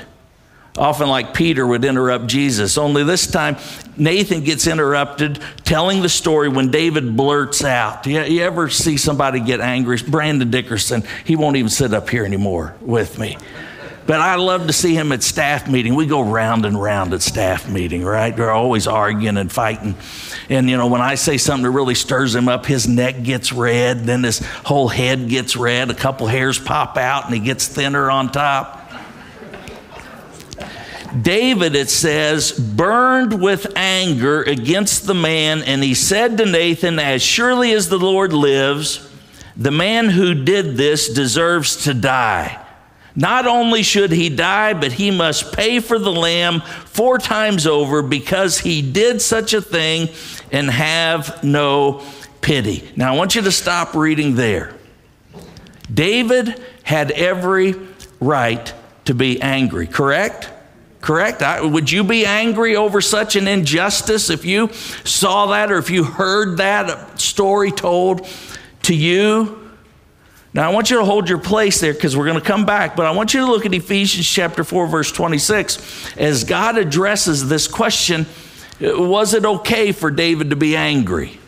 often 0.76 1.08
like 1.08 1.34
Peter 1.34 1.66
would 1.66 1.84
interrupt 1.84 2.26
Jesus. 2.26 2.78
Only 2.78 3.04
this 3.04 3.26
time, 3.26 3.56
Nathan 3.96 4.42
gets 4.42 4.66
interrupted 4.66 5.40
telling 5.64 6.02
the 6.02 6.08
story 6.08 6.48
when 6.48 6.70
David 6.70 7.16
blurts 7.16 7.64
out. 7.64 8.06
You, 8.06 8.22
you 8.22 8.42
ever 8.42 8.68
see 8.68 8.96
somebody 8.96 9.40
get 9.40 9.60
angry? 9.60 9.98
Brandon 10.06 10.50
Dickerson, 10.50 11.02
he 11.24 11.36
won't 11.36 11.56
even 11.56 11.70
sit 11.70 11.94
up 11.94 12.08
here 12.10 12.24
anymore 12.24 12.74
with 12.80 13.18
me. 13.18 13.38
But 14.06 14.20
I 14.20 14.36
love 14.36 14.68
to 14.68 14.72
see 14.72 14.94
him 14.94 15.10
at 15.10 15.24
staff 15.24 15.68
meeting. 15.68 15.96
We 15.96 16.06
go 16.06 16.20
round 16.20 16.64
and 16.64 16.80
round 16.80 17.12
at 17.12 17.22
staff 17.22 17.68
meeting, 17.68 18.04
right? 18.04 18.34
They're 18.34 18.52
always 18.52 18.86
arguing 18.86 19.36
and 19.36 19.50
fighting. 19.50 19.96
And, 20.48 20.70
you 20.70 20.76
know, 20.76 20.86
when 20.86 21.00
I 21.00 21.16
say 21.16 21.38
something 21.38 21.64
that 21.64 21.70
really 21.70 21.96
stirs 21.96 22.32
him 22.32 22.48
up, 22.48 22.66
his 22.66 22.86
neck 22.86 23.24
gets 23.24 23.52
red, 23.52 24.04
then 24.04 24.22
his 24.22 24.38
whole 24.38 24.86
head 24.86 25.28
gets 25.28 25.56
red, 25.56 25.90
a 25.90 25.94
couple 25.94 26.28
hairs 26.28 26.56
pop 26.56 26.96
out, 26.96 27.24
and 27.24 27.34
he 27.34 27.40
gets 27.40 27.66
thinner 27.66 28.08
on 28.08 28.30
top. 28.30 28.75
David, 31.22 31.74
it 31.74 31.90
says, 31.90 32.52
burned 32.52 33.40
with 33.40 33.72
anger 33.76 34.42
against 34.42 35.06
the 35.06 35.14
man, 35.14 35.62
and 35.62 35.82
he 35.82 35.94
said 35.94 36.38
to 36.38 36.46
Nathan, 36.46 36.98
As 36.98 37.22
surely 37.22 37.72
as 37.72 37.88
the 37.88 37.98
Lord 37.98 38.32
lives, 38.32 39.08
the 39.56 39.70
man 39.70 40.08
who 40.08 40.34
did 40.34 40.76
this 40.76 41.08
deserves 41.08 41.84
to 41.84 41.94
die. 41.94 42.62
Not 43.14 43.46
only 43.46 43.82
should 43.82 44.12
he 44.12 44.28
die, 44.28 44.74
but 44.74 44.92
he 44.92 45.10
must 45.10 45.54
pay 45.54 45.80
for 45.80 45.98
the 45.98 46.12
lamb 46.12 46.60
four 46.60 47.16
times 47.16 47.66
over 47.66 48.02
because 48.02 48.58
he 48.58 48.82
did 48.82 49.22
such 49.22 49.54
a 49.54 49.62
thing 49.62 50.10
and 50.52 50.70
have 50.70 51.42
no 51.42 52.02
pity. 52.42 52.88
Now, 52.94 53.14
I 53.14 53.16
want 53.16 53.34
you 53.34 53.42
to 53.42 53.52
stop 53.52 53.94
reading 53.94 54.34
there. 54.34 54.74
David 55.92 56.62
had 56.82 57.10
every 57.12 57.74
right 58.20 58.72
to 59.06 59.14
be 59.14 59.40
angry, 59.40 59.86
correct? 59.86 60.50
Correct? 61.06 61.40
I, 61.40 61.60
would 61.60 61.88
you 61.88 62.02
be 62.02 62.26
angry 62.26 62.74
over 62.74 63.00
such 63.00 63.36
an 63.36 63.46
injustice 63.46 64.28
if 64.28 64.44
you 64.44 64.72
saw 65.04 65.46
that 65.46 65.70
or 65.70 65.78
if 65.78 65.88
you 65.88 66.02
heard 66.02 66.56
that 66.56 67.20
story 67.20 67.70
told 67.70 68.28
to 68.82 68.92
you? 68.92 69.70
Now, 70.52 70.68
I 70.68 70.74
want 70.74 70.90
you 70.90 70.98
to 70.98 71.04
hold 71.04 71.28
your 71.28 71.38
place 71.38 71.78
there 71.78 71.94
because 71.94 72.16
we're 72.16 72.24
going 72.24 72.40
to 72.40 72.44
come 72.44 72.66
back, 72.66 72.96
but 72.96 73.06
I 73.06 73.12
want 73.12 73.34
you 73.34 73.40
to 73.40 73.46
look 73.46 73.64
at 73.64 73.72
Ephesians 73.72 74.28
chapter 74.28 74.64
4, 74.64 74.88
verse 74.88 75.12
26. 75.12 76.16
As 76.16 76.42
God 76.42 76.76
addresses 76.76 77.48
this 77.48 77.68
question, 77.68 78.26
was 78.80 79.32
it 79.32 79.44
okay 79.44 79.92
for 79.92 80.10
David 80.10 80.50
to 80.50 80.56
be 80.56 80.74
angry? 80.74 81.38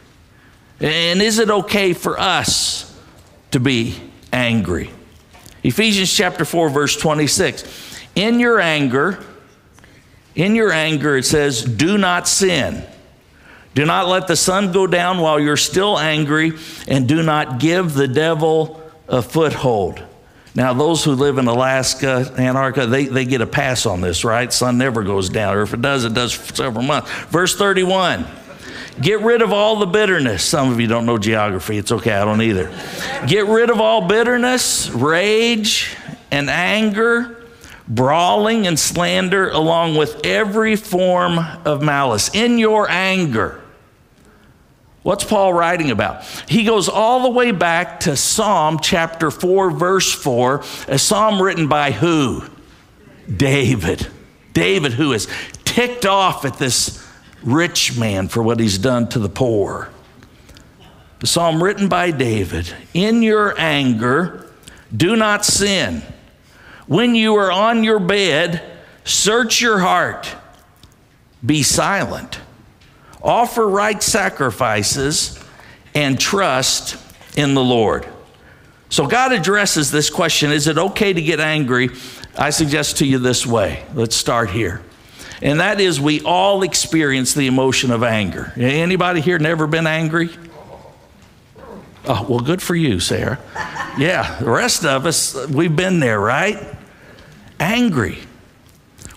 And 0.78 1.20
is 1.20 1.40
it 1.40 1.50
okay 1.50 1.94
for 1.94 2.16
us 2.16 2.96
to 3.50 3.58
be 3.58 3.96
angry? 4.32 4.92
Ephesians 5.64 6.14
chapter 6.14 6.44
4, 6.44 6.70
verse 6.70 6.96
26. 6.96 7.98
In 8.14 8.38
your 8.38 8.60
anger, 8.60 9.24
in 10.38 10.54
your 10.54 10.72
anger, 10.72 11.16
it 11.16 11.24
says, 11.24 11.64
do 11.64 11.98
not 11.98 12.28
sin. 12.28 12.84
Do 13.74 13.84
not 13.84 14.06
let 14.06 14.28
the 14.28 14.36
sun 14.36 14.72
go 14.72 14.86
down 14.86 15.18
while 15.18 15.40
you're 15.40 15.56
still 15.56 15.98
angry, 15.98 16.52
and 16.86 17.08
do 17.08 17.24
not 17.24 17.58
give 17.58 17.92
the 17.92 18.06
devil 18.06 18.80
a 19.08 19.20
foothold. 19.20 20.02
Now, 20.54 20.72
those 20.74 21.02
who 21.02 21.12
live 21.12 21.38
in 21.38 21.48
Alaska, 21.48 22.32
Antarctica, 22.38 22.86
they, 22.86 23.06
they 23.06 23.24
get 23.24 23.40
a 23.40 23.46
pass 23.46 23.84
on 23.84 24.00
this, 24.00 24.24
right? 24.24 24.52
Sun 24.52 24.78
never 24.78 25.02
goes 25.02 25.28
down, 25.28 25.56
or 25.56 25.62
if 25.62 25.74
it 25.74 25.82
does, 25.82 26.04
it 26.04 26.14
does 26.14 26.32
for 26.32 26.54
several 26.54 26.84
months. 26.84 27.10
Verse 27.26 27.56
31 27.56 28.24
Get 29.00 29.20
rid 29.20 29.42
of 29.42 29.52
all 29.52 29.76
the 29.76 29.86
bitterness. 29.86 30.44
Some 30.44 30.72
of 30.72 30.80
you 30.80 30.86
don't 30.86 31.06
know 31.06 31.18
geography. 31.18 31.78
It's 31.78 31.92
okay, 31.92 32.12
I 32.12 32.24
don't 32.24 32.42
either. 32.42 32.72
Get 33.26 33.46
rid 33.46 33.70
of 33.70 33.80
all 33.80 34.06
bitterness, 34.06 34.90
rage, 34.90 35.96
and 36.30 36.50
anger, 36.50 37.37
brawling, 37.88 38.66
and 38.66 38.78
slander, 38.78 39.48
along 39.48 39.96
with 39.96 40.24
every 40.24 40.76
form 40.76 41.38
of 41.64 41.82
malice. 41.82 42.30
In 42.34 42.58
your 42.58 42.88
anger, 42.90 43.60
What's 45.08 45.24
Paul 45.24 45.54
writing 45.54 45.90
about? 45.90 46.22
He 46.48 46.64
goes 46.64 46.86
all 46.86 47.22
the 47.22 47.30
way 47.30 47.50
back 47.50 48.00
to 48.00 48.14
Psalm 48.14 48.78
chapter 48.78 49.30
4, 49.30 49.70
verse 49.70 50.12
4, 50.12 50.62
a 50.88 50.98
psalm 50.98 51.40
written 51.40 51.66
by 51.66 51.92
who? 51.92 52.44
David. 53.34 54.06
David, 54.52 54.92
who 54.92 55.14
is 55.14 55.26
ticked 55.64 56.04
off 56.04 56.44
at 56.44 56.58
this 56.58 57.06
rich 57.42 57.96
man 57.98 58.28
for 58.28 58.42
what 58.42 58.60
he's 58.60 58.76
done 58.76 59.08
to 59.08 59.18
the 59.18 59.30
poor. 59.30 59.88
The 61.20 61.26
psalm 61.26 61.62
written 61.62 61.88
by 61.88 62.10
David 62.10 62.70
In 62.92 63.22
your 63.22 63.58
anger, 63.58 64.46
do 64.94 65.16
not 65.16 65.44
sin. 65.44 66.02
When 66.88 67.14
you 67.14 67.36
are 67.36 67.52
on 67.52 67.84
your 67.84 68.00
bed, 68.00 68.62
search 69.04 69.60
your 69.60 69.78
heart, 69.78 70.34
be 71.44 71.62
silent 71.62 72.40
offer 73.22 73.68
right 73.68 74.02
sacrifices, 74.02 75.42
and 75.94 76.18
trust 76.18 76.96
in 77.36 77.54
the 77.54 77.62
Lord. 77.62 78.06
So 78.90 79.06
God 79.06 79.32
addresses 79.32 79.90
this 79.90 80.10
question 80.10 80.50
is 80.50 80.66
it 80.66 80.78
okay 80.78 81.12
to 81.12 81.20
get 81.20 81.40
angry? 81.40 81.90
I 82.36 82.50
suggest 82.50 82.98
to 82.98 83.06
you 83.06 83.18
this 83.18 83.46
way. 83.46 83.84
Let's 83.94 84.16
start 84.16 84.50
here. 84.50 84.82
And 85.42 85.60
that 85.60 85.80
is 85.80 86.00
we 86.00 86.20
all 86.22 86.62
experience 86.62 87.34
the 87.34 87.46
emotion 87.46 87.90
of 87.90 88.02
anger. 88.02 88.52
Anybody 88.56 89.20
here 89.20 89.38
never 89.38 89.66
been 89.66 89.86
angry? 89.86 90.30
Oh, 92.06 92.26
well, 92.28 92.40
good 92.40 92.62
for 92.62 92.74
you, 92.74 93.00
Sarah. 93.00 93.38
Yeah, 93.98 94.38
the 94.40 94.50
rest 94.50 94.84
of 94.84 95.04
us, 95.04 95.46
we've 95.48 95.74
been 95.74 96.00
there, 96.00 96.18
right? 96.18 96.77
Angry. 97.60 98.18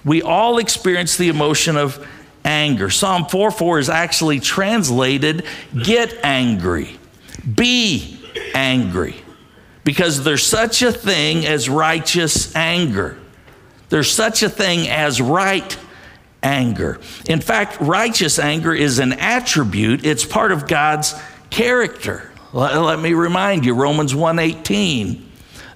We 0.04 0.22
all 0.22 0.58
experience 0.58 1.18
the 1.18 1.30
emotion 1.30 1.78
of 1.78 2.08
anger. 2.44 2.90
Psalm 2.90 3.26
4 3.26 3.52
4 3.52 3.80
is 3.80 3.90
actually 3.90 4.40
translated 4.40 5.46
get 5.84 6.18
angry, 6.24 6.98
be 7.56 8.20
angry, 8.56 9.16
because 9.84 10.24
there's 10.24 10.46
such 10.46 10.82
a 10.82 10.92
thing 10.92 11.46
as 11.46 11.70
righteous 11.70 12.56
anger. 12.56 13.18
There's 13.90 14.12
such 14.12 14.42
a 14.42 14.50
thing 14.50 14.88
as 14.90 15.22
right 15.22 15.78
anger. 16.42 17.00
In 17.28 17.42
fact, 17.42 17.80
righteous 17.82 18.40
anger 18.40 18.74
is 18.74 19.00
an 19.00 19.14
attribute, 19.14 20.06
it's 20.06 20.26
part 20.26 20.52
of 20.52 20.68
God's 20.68 21.14
character. 21.50 22.32
Let, 22.54 23.00
me 23.00 23.14
remind 23.14 23.66
you 23.66 23.74
Romans 23.74 24.14
1:18 24.14 25.31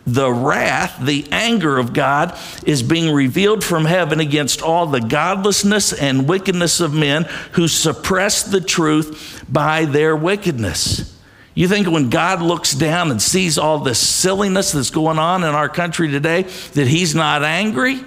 the 0.08 0.32
wrath, 0.32 1.00
the 1.02 1.28
anger 1.32 1.78
of 1.78 1.94
God 1.94 2.38
is 2.66 2.84
being 2.84 3.14
revealed 3.14 3.64
from 3.64 3.86
heaven 3.86 4.20
against 4.20 4.62
all 4.62 4.86
the 4.86 5.02
godlessness 5.02 5.94
and 5.94 6.28
wickedness 6.28 6.80
of 6.80 6.94
men 6.94 7.24
who 7.54 7.68
suppress 7.68 8.44
the 8.44 8.62
truth 8.62 9.44
by 9.50 9.86
their 9.86 10.16
wickedness. 10.16 11.12
You 11.56 11.68
think 11.68 11.88
when 11.88 12.10
God 12.10 12.42
looks 12.42 12.74
down 12.74 13.10
and 13.10 13.22
sees 13.22 13.58
all 13.58 13.80
this 13.80 13.98
silliness 14.00 14.74
that's 14.74 14.92
going 14.92 15.18
on 15.18 15.44
in 15.44 15.50
our 15.50 15.70
country 15.70 16.10
today, 16.10 16.44
that 16.44 16.88
He's 16.88 17.16
not 17.16 17.44
angry? 17.44 18.04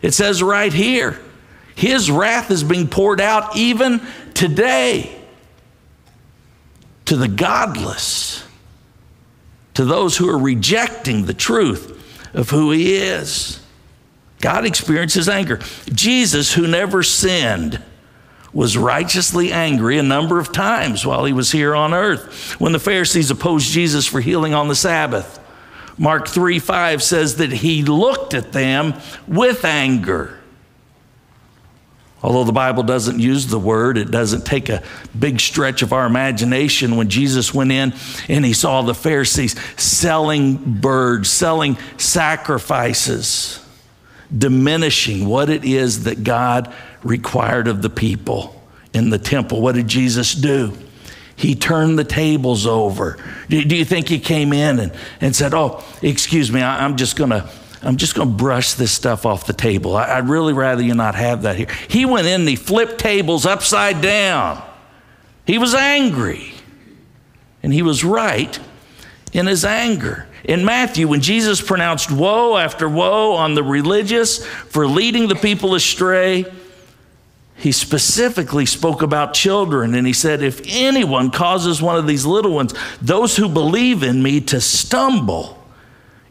It 0.00 0.14
says 0.14 0.42
right 0.42 0.72
here, 0.72 1.20
His 1.74 2.10
wrath 2.10 2.50
is 2.50 2.64
being 2.64 2.88
poured 2.88 3.20
out 3.20 3.56
even 3.56 4.00
today 4.32 5.20
to 7.06 7.16
the 7.16 7.28
godless 7.28 8.44
to 9.74 9.84
those 9.84 10.16
who 10.16 10.28
are 10.28 10.38
rejecting 10.38 11.26
the 11.26 11.34
truth 11.34 11.90
of 12.34 12.50
who 12.50 12.70
He 12.70 12.96
is. 12.96 13.60
God 14.40 14.66
experiences 14.66 15.28
anger. 15.28 15.58
Jesus, 15.92 16.52
who 16.52 16.66
never 16.66 17.02
sinned, 17.02 17.82
was 18.52 18.76
righteously 18.76 19.52
angry 19.52 19.98
a 19.98 20.02
number 20.02 20.38
of 20.38 20.52
times 20.52 21.04
while 21.04 21.24
he 21.24 21.32
was 21.32 21.50
here 21.50 21.74
on 21.74 21.92
earth 21.92 22.52
when 22.60 22.72
the 22.72 22.78
Pharisees 22.78 23.30
opposed 23.30 23.72
Jesus 23.72 24.06
for 24.06 24.20
healing 24.20 24.54
on 24.54 24.68
the 24.68 24.76
Sabbath. 24.76 25.40
Mark 25.98 26.28
3 26.28 26.58
5 26.58 27.02
says 27.02 27.36
that 27.36 27.52
he 27.52 27.82
looked 27.82 28.34
at 28.34 28.52
them 28.52 28.94
with 29.26 29.64
anger. 29.64 30.38
Although 32.24 32.44
the 32.44 32.52
Bible 32.52 32.84
doesn't 32.84 33.20
use 33.20 33.48
the 33.48 33.58
word, 33.58 33.98
it 33.98 34.10
doesn't 34.10 34.46
take 34.46 34.70
a 34.70 34.82
big 35.16 35.40
stretch 35.40 35.82
of 35.82 35.92
our 35.92 36.06
imagination. 36.06 36.96
When 36.96 37.10
Jesus 37.10 37.52
went 37.52 37.70
in 37.70 37.92
and 38.30 38.46
he 38.46 38.54
saw 38.54 38.80
the 38.80 38.94
Pharisees 38.94 39.54
selling 39.78 40.56
birds, 40.80 41.28
selling 41.28 41.76
sacrifices, 41.98 43.62
diminishing 44.34 45.26
what 45.26 45.50
it 45.50 45.66
is 45.66 46.04
that 46.04 46.24
God 46.24 46.72
required 47.02 47.68
of 47.68 47.82
the 47.82 47.90
people 47.90 48.58
in 48.94 49.10
the 49.10 49.18
temple, 49.18 49.60
what 49.60 49.74
did 49.74 49.86
Jesus 49.86 50.32
do? 50.32 50.72
He 51.36 51.54
turned 51.54 51.98
the 51.98 52.04
tables 52.04 52.66
over. 52.66 53.18
Do 53.50 53.58
you 53.58 53.84
think 53.84 54.08
he 54.08 54.18
came 54.18 54.54
in 54.54 54.78
and, 54.78 54.92
and 55.20 55.36
said, 55.36 55.52
Oh, 55.52 55.84
excuse 56.00 56.50
me, 56.50 56.62
I'm 56.62 56.96
just 56.96 57.16
going 57.16 57.32
to 57.32 57.50
I'm 57.84 57.96
just 57.98 58.14
going 58.14 58.30
to 58.30 58.34
brush 58.34 58.74
this 58.74 58.92
stuff 58.92 59.26
off 59.26 59.46
the 59.46 59.52
table. 59.52 59.94
I, 59.96 60.20
would 60.20 60.30
really 60.30 60.54
rather 60.54 60.82
you 60.82 60.94
not 60.94 61.14
have 61.14 61.42
that 61.42 61.56
here. 61.56 61.68
He 61.88 62.06
went 62.06 62.26
in 62.26 62.40
and 62.40 62.48
he 62.48 62.56
flipped 62.56 62.98
tables 62.98 63.44
upside 63.44 64.00
down. 64.00 64.62
He 65.46 65.58
was 65.58 65.74
angry. 65.74 66.54
And 67.62 67.72
he 67.72 67.82
was 67.82 68.02
right 68.04 68.58
in 69.32 69.46
his 69.46 69.64
anger. 69.64 70.26
In 70.44 70.64
Matthew, 70.64 71.08
when 71.08 71.20
Jesus 71.20 71.60
pronounced 71.60 72.10
woe 72.10 72.56
after 72.56 72.88
woe 72.88 73.32
on 73.32 73.54
the 73.54 73.62
religious 73.62 74.44
for 74.44 74.86
leading 74.86 75.28
the 75.28 75.34
people 75.34 75.74
astray, 75.74 76.44
he 77.56 77.72
specifically 77.72 78.66
spoke 78.66 79.02
about 79.02 79.32
children 79.32 79.94
and 79.94 80.06
he 80.06 80.12
said, 80.12 80.42
If 80.42 80.60
anyone 80.66 81.30
causes 81.30 81.80
one 81.80 81.96
of 81.96 82.06
these 82.06 82.26
little 82.26 82.52
ones, 82.52 82.74
those 83.00 83.36
who 83.36 83.48
believe 83.48 84.02
in 84.02 84.22
me, 84.22 84.40
to 84.42 84.60
stumble, 84.60 85.63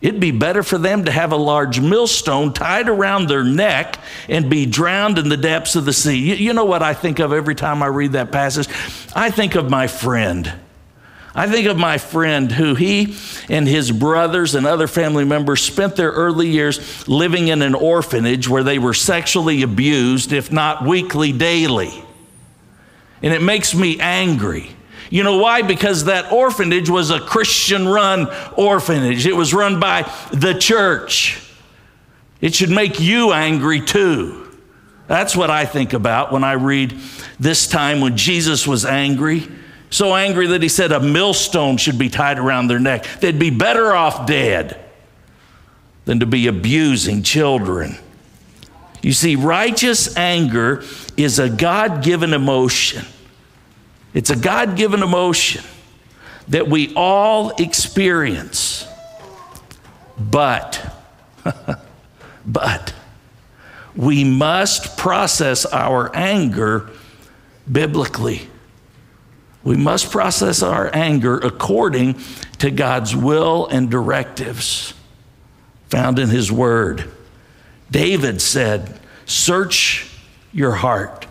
It'd 0.03 0.19
be 0.19 0.31
better 0.31 0.63
for 0.63 0.77
them 0.77 1.05
to 1.05 1.11
have 1.11 1.31
a 1.31 1.37
large 1.37 1.79
millstone 1.79 2.51
tied 2.51 2.89
around 2.89 3.29
their 3.29 3.45
neck 3.45 3.97
and 4.27 4.49
be 4.49 4.65
drowned 4.65 5.17
in 5.17 5.29
the 5.29 5.37
depths 5.37 5.77
of 5.77 5.85
the 5.85 5.93
sea. 5.93 6.17
You, 6.17 6.35
you, 6.35 6.53
know 6.53 6.65
what 6.65 6.83
I 6.83 6.93
think 6.93 7.19
of 7.19 7.31
every 7.31 7.55
time 7.55 7.81
I 7.81 7.85
read 7.85 8.11
that 8.11 8.29
passage? 8.29 8.67
I 9.15 9.31
think 9.31 9.55
of 9.55 9.69
my 9.69 9.87
friend. 9.87 10.53
I 11.33 11.47
think 11.47 11.67
of 11.67 11.77
my 11.77 11.97
friend 11.97 12.51
who 12.51 12.75
he 12.75 13.15
and 13.47 13.65
his 13.65 13.93
brothers 13.93 14.55
and 14.55 14.67
other 14.67 14.87
family 14.87 15.23
members 15.23 15.61
spent 15.61 15.95
their 15.95 16.11
early 16.11 16.49
years 16.49 17.07
living 17.07 17.47
in 17.47 17.61
an 17.61 17.73
orphanage 17.73 18.49
where 18.49 18.63
they 18.63 18.79
were 18.79 18.93
sexually 18.93 19.61
abused, 19.61 20.33
if 20.33 20.51
not 20.51 20.85
weekly, 20.85 21.31
daily. 21.31 21.93
And 23.21 23.33
it 23.33 23.41
makes 23.41 23.73
me 23.73 24.01
angry 24.01 24.75
you 25.09 25.23
know 25.23 25.37
why? 25.37 25.61
Because 25.61 26.05
that 26.05 26.31
orphanage 26.31 26.89
was 26.89 27.11
a 27.11 27.19
Christian 27.19 27.87
run 27.87 28.27
orphanage, 28.55 29.25
it 29.25 29.35
was 29.35 29.53
run 29.53 29.79
by 29.79 30.11
the 30.31 30.53
church. 30.53 31.39
It 32.41 32.53
should 32.53 32.69
make 32.69 32.99
you 32.99 33.31
angry 33.31 33.79
too. 33.79 34.43
That's 35.07 35.35
what 35.35 35.49
I 35.49 35.65
think 35.65 35.93
about 35.93 36.31
when 36.31 36.43
I 36.43 36.53
read 36.53 36.97
this 37.39 37.67
time 37.67 38.01
when 38.01 38.17
Jesus 38.17 38.67
was 38.67 38.85
angry. 38.85 39.47
So 39.89 40.15
angry 40.15 40.47
that 40.47 40.63
he 40.63 40.69
said 40.69 40.91
a 40.91 40.99
millstone 40.99 41.77
should 41.77 41.99
be 41.99 42.09
tied 42.09 42.39
around 42.39 42.67
their 42.67 42.79
neck. 42.79 43.05
They'd 43.19 43.37
be 43.37 43.49
better 43.49 43.93
off 43.93 44.25
dead 44.25 44.83
than 46.05 46.19
to 46.19 46.25
be 46.25 46.47
abusing 46.47 47.23
children. 47.23 47.97
You 49.01 49.13
see, 49.13 49.35
righteous 49.35 50.17
anger 50.17 50.83
is 51.15 51.37
a 51.37 51.49
God 51.49 52.03
given 52.03 52.33
emotion. 52.33 53.05
It's 54.13 54.29
a 54.29 54.35
God 54.35 54.75
given 54.75 55.01
emotion 55.01 55.63
that 56.49 56.67
we 56.67 56.93
all 56.95 57.49
experience. 57.57 58.87
But, 60.17 60.93
but, 62.45 62.93
we 63.95 64.23
must 64.23 64.97
process 64.97 65.65
our 65.65 66.15
anger 66.15 66.89
biblically. 67.71 68.47
We 69.63 69.77
must 69.77 70.11
process 70.11 70.61
our 70.61 70.93
anger 70.93 71.37
according 71.37 72.19
to 72.59 72.69
God's 72.69 73.15
will 73.15 73.67
and 73.67 73.89
directives 73.89 74.93
found 75.89 76.19
in 76.19 76.29
His 76.29 76.51
Word. 76.51 77.09
David 77.89 78.41
said, 78.41 78.99
Search 79.25 80.09
your 80.51 80.71
heart 80.71 81.27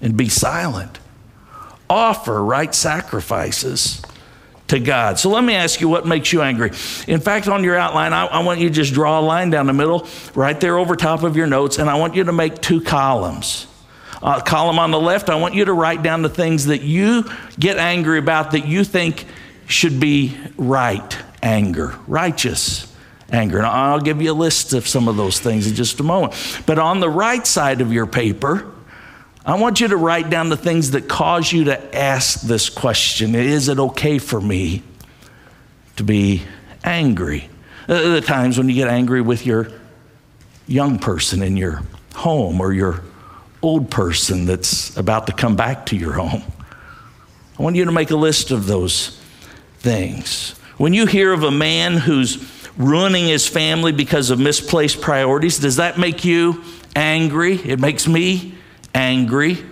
and 0.00 0.16
be 0.16 0.28
silent 0.28 0.98
offer 1.92 2.42
right 2.42 2.74
sacrifices 2.74 4.02
to 4.68 4.80
God. 4.80 5.18
So 5.18 5.28
let 5.28 5.44
me 5.44 5.54
ask 5.54 5.82
you 5.82 5.88
what 5.88 6.06
makes 6.06 6.32
you 6.32 6.40
angry. 6.40 6.70
In 7.06 7.20
fact, 7.20 7.46
on 7.46 7.62
your 7.62 7.76
outline, 7.76 8.14
I, 8.14 8.24
I, 8.24 8.42
want 8.42 8.58
you 8.58 8.68
to 8.68 8.74
just 8.74 8.94
draw 8.94 9.20
a 9.20 9.22
line 9.22 9.50
down 9.50 9.66
the 9.66 9.74
middle, 9.74 10.08
right 10.34 10.58
there 10.58 10.78
over 10.78 10.96
top 10.96 11.24
of 11.24 11.36
your 11.36 11.46
notes, 11.46 11.78
and 11.78 11.90
I 11.90 11.98
want 11.98 12.14
you 12.14 12.24
to 12.24 12.32
make 12.32 12.60
two 12.62 12.80
columns. 12.80 13.66
Uh, 14.22 14.40
column 14.40 14.78
on 14.78 14.90
the 14.90 15.00
left, 15.00 15.28
I 15.28 15.34
want 15.34 15.54
you 15.54 15.66
to 15.66 15.72
write 15.74 16.02
down 16.02 16.22
the 16.22 16.30
things 16.30 16.66
that 16.66 16.80
you 16.80 17.24
get 17.58 17.76
angry 17.76 18.18
about 18.18 18.52
that 18.52 18.66
you 18.66 18.82
think 18.82 19.26
should 19.66 20.00
be 20.00 20.36
right 20.56 21.18
anger, 21.42 21.94
righteous 22.06 22.90
anger. 23.30 23.58
And 23.58 23.66
I'll 23.66 24.00
give 24.00 24.22
you 24.22 24.32
a 24.32 24.34
list 24.34 24.72
of 24.72 24.88
some 24.88 25.06
of 25.06 25.16
those 25.16 25.38
things 25.38 25.66
in 25.66 25.74
just 25.74 26.00
a 26.00 26.02
moment. 26.02 26.34
But 26.64 26.78
on 26.78 27.00
the 27.00 27.10
right 27.10 27.46
side 27.46 27.82
of 27.82 27.92
your 27.92 28.06
paper, 28.06 28.71
I 29.44 29.56
want 29.56 29.80
you 29.80 29.88
to 29.88 29.96
write 29.96 30.30
down 30.30 30.50
the 30.50 30.56
things 30.56 30.92
that 30.92 31.08
cause 31.08 31.52
you 31.52 31.64
to 31.64 31.96
ask 31.96 32.42
this 32.42 32.68
question 32.68 33.34
Is 33.34 33.68
it 33.68 33.78
okay 33.78 34.18
for 34.18 34.40
me 34.40 34.82
to 35.96 36.04
be 36.04 36.42
angry? 36.84 37.48
Uh, 37.88 38.10
the 38.10 38.20
times 38.20 38.56
when 38.56 38.68
you 38.68 38.74
get 38.74 38.88
angry 38.88 39.20
with 39.20 39.44
your 39.44 39.68
young 40.68 40.98
person 40.98 41.42
in 41.42 41.56
your 41.56 41.82
home 42.14 42.60
or 42.60 42.72
your 42.72 43.02
old 43.62 43.90
person 43.90 44.46
that's 44.46 44.96
about 44.96 45.26
to 45.26 45.32
come 45.32 45.56
back 45.56 45.86
to 45.86 45.96
your 45.96 46.12
home. 46.12 46.42
I 47.58 47.62
want 47.62 47.76
you 47.76 47.84
to 47.84 47.92
make 47.92 48.10
a 48.10 48.16
list 48.16 48.50
of 48.52 48.66
those 48.66 49.20
things. 49.78 50.50
When 50.76 50.94
you 50.94 51.06
hear 51.06 51.32
of 51.32 51.42
a 51.42 51.50
man 51.50 51.96
who's 51.96 52.48
ruining 52.76 53.26
his 53.26 53.46
family 53.46 53.92
because 53.92 54.30
of 54.30 54.38
misplaced 54.38 55.00
priorities, 55.00 55.58
does 55.58 55.76
that 55.76 55.98
make 55.98 56.24
you 56.24 56.62
angry? 56.94 57.56
It 57.56 57.80
makes 57.80 58.06
me 58.06 58.54
angry. 58.94 59.64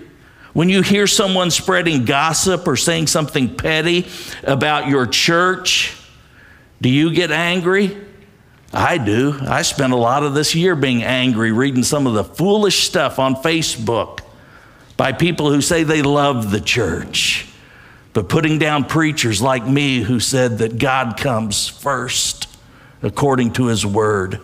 When 0.53 0.69
you 0.69 0.83
hear 0.83 1.07
someone 1.07 1.51
spreading 1.51 2.05
gossip 2.05 2.67
or 2.67 2.77
saying 2.77 3.07
something 3.07 3.57
petty 3.57 4.09
about 4.43 4.89
your 4.89 5.07
church, 5.07 5.97
do 6.81 6.89
you 6.89 7.13
get 7.13 7.31
angry? 7.31 7.97
I 8.73 8.99
do. 8.99 9.39
I 9.43 9.63
spent 9.63 9.93
a 9.93 9.97
lot 9.97 10.23
of 10.23 10.35
this 10.35 10.55
year 10.55 10.77
being 10.77 11.03
angry, 11.03 11.53
reading 11.53 11.83
some 11.83 12.07
of 12.07 12.15
the 12.15 12.25
foolish 12.25 12.85
stuff 12.87 13.19
on 13.19 13.35
Facebook 13.37 14.21
by 14.97 15.13
people 15.13 15.51
who 15.51 15.61
say 15.61 15.83
they 15.83 16.03
love 16.03 16.51
the 16.51 16.61
church, 16.61 17.47
but 18.13 18.29
putting 18.29 18.59
down 18.59 18.85
preachers 18.85 19.41
like 19.41 19.67
me 19.67 20.01
who 20.01 20.21
said 20.21 20.59
that 20.59 20.79
God 20.79 21.17
comes 21.17 21.69
first 21.69 22.49
according 23.03 23.53
to 23.55 23.67
his 23.67 23.85
word. 23.85 24.41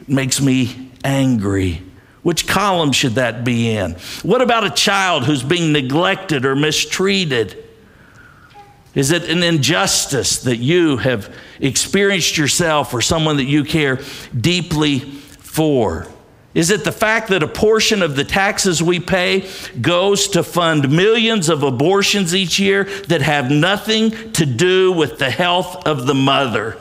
It 0.00 0.08
makes 0.08 0.40
me 0.40 0.90
angry. 1.04 1.82
Which 2.22 2.46
column 2.46 2.92
should 2.92 3.16
that 3.16 3.44
be 3.44 3.70
in? 3.70 3.96
What 4.22 4.42
about 4.42 4.64
a 4.64 4.70
child 4.70 5.24
who's 5.24 5.42
being 5.42 5.72
neglected 5.72 6.44
or 6.44 6.54
mistreated? 6.54 7.62
Is 8.94 9.10
it 9.10 9.28
an 9.28 9.42
injustice 9.42 10.40
that 10.42 10.58
you 10.58 10.98
have 10.98 11.34
experienced 11.58 12.36
yourself 12.36 12.92
or 12.92 13.00
someone 13.00 13.38
that 13.38 13.44
you 13.44 13.64
care 13.64 14.00
deeply 14.38 15.00
for? 15.00 16.06
Is 16.54 16.70
it 16.70 16.84
the 16.84 16.92
fact 16.92 17.28
that 17.28 17.42
a 17.42 17.48
portion 17.48 18.02
of 18.02 18.14
the 18.14 18.24
taxes 18.24 18.82
we 18.82 19.00
pay 19.00 19.48
goes 19.80 20.28
to 20.28 20.42
fund 20.42 20.94
millions 20.94 21.48
of 21.48 21.62
abortions 21.62 22.34
each 22.34 22.58
year 22.58 22.84
that 23.08 23.22
have 23.22 23.50
nothing 23.50 24.32
to 24.32 24.44
do 24.44 24.92
with 24.92 25.18
the 25.18 25.30
health 25.30 25.86
of 25.86 26.06
the 26.06 26.14
mother? 26.14 26.76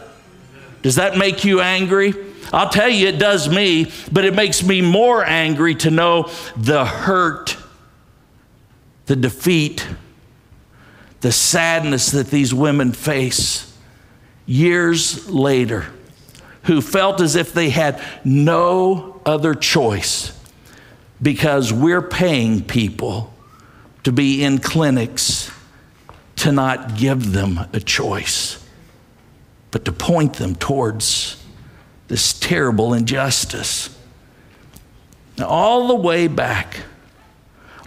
Does 0.81 0.95
that 0.95 1.17
make 1.17 1.45
you 1.45 1.61
angry? 1.61 2.13
I'll 2.53 2.69
tell 2.69 2.89
you, 2.89 3.07
it 3.07 3.17
does 3.17 3.47
me, 3.47 3.91
but 4.11 4.25
it 4.25 4.35
makes 4.35 4.61
me 4.63 4.81
more 4.81 5.23
angry 5.23 5.75
to 5.75 5.91
know 5.91 6.29
the 6.57 6.83
hurt, 6.85 7.55
the 9.05 9.15
defeat, 9.15 9.87
the 11.21 11.31
sadness 11.31 12.11
that 12.11 12.27
these 12.27 12.53
women 12.53 12.91
face 12.91 13.77
years 14.45 15.29
later, 15.29 15.85
who 16.63 16.81
felt 16.81 17.21
as 17.21 17.35
if 17.35 17.53
they 17.53 17.69
had 17.69 18.01
no 18.25 19.21
other 19.25 19.53
choice 19.53 20.37
because 21.21 21.71
we're 21.71 22.01
paying 22.01 22.63
people 22.63 23.33
to 24.03 24.11
be 24.11 24.43
in 24.43 24.57
clinics 24.57 25.51
to 26.35 26.51
not 26.51 26.97
give 26.97 27.31
them 27.31 27.59
a 27.71 27.79
choice, 27.79 28.65
but 29.69 29.85
to 29.85 29.91
point 29.91 30.33
them 30.33 30.55
towards 30.55 31.40
this 32.11 32.33
terrible 32.33 32.93
injustice. 32.93 33.97
Now, 35.37 35.47
all 35.47 35.87
the 35.87 35.95
way 35.95 36.27
back, 36.27 36.81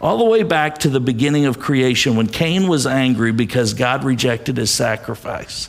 all 0.01 0.17
the 0.17 0.25
way 0.25 0.43
back 0.43 0.79
to 0.79 0.89
the 0.89 0.99
beginning 0.99 1.45
of 1.45 1.61
creation 1.61 2.17
when 2.17 2.27
Cain 2.27 2.67
was 2.67 2.87
angry 2.87 3.33
because 3.33 3.75
God 3.75 4.03
rejected 4.03 4.57
his 4.57 4.71
sacrifice. 4.71 5.69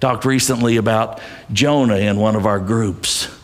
Talked 0.00 0.26
recently 0.26 0.76
about 0.76 1.18
Jonah 1.50 1.96
in 1.96 2.18
one 2.18 2.36
of 2.36 2.44
our 2.44 2.60
groups. 2.60 3.34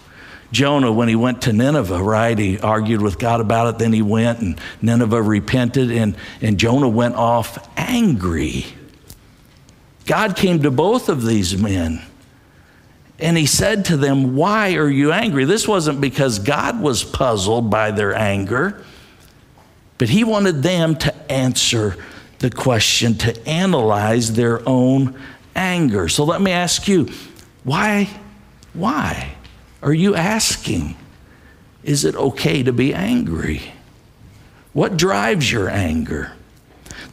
Jonah, 0.53 0.93
when 0.93 1.09
he 1.09 1.17
went 1.17 1.41
to 1.43 1.55
Nineveh, 1.55 2.03
right, 2.03 2.39
he 2.39 2.59
argued 2.59 3.01
with 3.01 3.19
God 3.19 3.41
about 3.41 3.75
it. 3.75 3.79
Then 3.79 3.95
he 3.95 4.03
went 4.03 4.41
and 4.41 4.61
Nineveh 4.83 5.23
repented, 5.23 5.91
and, 5.91 6.17
and 6.43 6.59
Jonah 6.59 6.91
went 6.91 7.15
off 7.15 7.67
angry. 7.79 8.67
God 10.05 10.37
came 10.37 10.63
to 10.65 10.71
both 10.71 11.09
of 11.09 11.25
these 11.25 11.57
men 11.57 12.03
and 13.19 13.37
he 13.37 13.47
said 13.47 13.85
to 13.87 13.97
them, 13.97 14.37
Why 14.37 14.75
are 14.75 14.89
you 14.89 15.13
angry? 15.13 15.45
This 15.45 15.69
wasn't 15.69 16.01
because 16.01 16.39
God 16.39 16.81
was 16.81 17.05
puzzled 17.05 17.71
by 17.71 17.91
their 17.91 18.15
anger, 18.15 18.83
but 19.99 20.09
he 20.09 20.25
wanted 20.25 20.63
them 20.63 20.97
to 20.97 21.33
answer 21.33 21.97
the 22.41 22.51
question, 22.51 23.15
to 23.15 23.49
analyze 23.49 24.33
their 24.33 24.67
own 24.69 25.19
anger. 25.55 26.09
So 26.09 26.25
let 26.25 26.41
me 26.41 26.51
ask 26.51 26.89
you, 26.89 27.09
why, 27.63 28.11
why 28.73 29.37
are 29.83 29.95
you 29.95 30.15
asking? 30.15 30.97
Is 31.83 32.05
it 32.05 32.15
okay 32.17 32.63
to 32.63 32.73
be 32.73 32.93
angry? 32.93 33.63
What 34.73 34.97
drives 34.97 35.51
your 35.51 35.69
anger? 35.69 36.33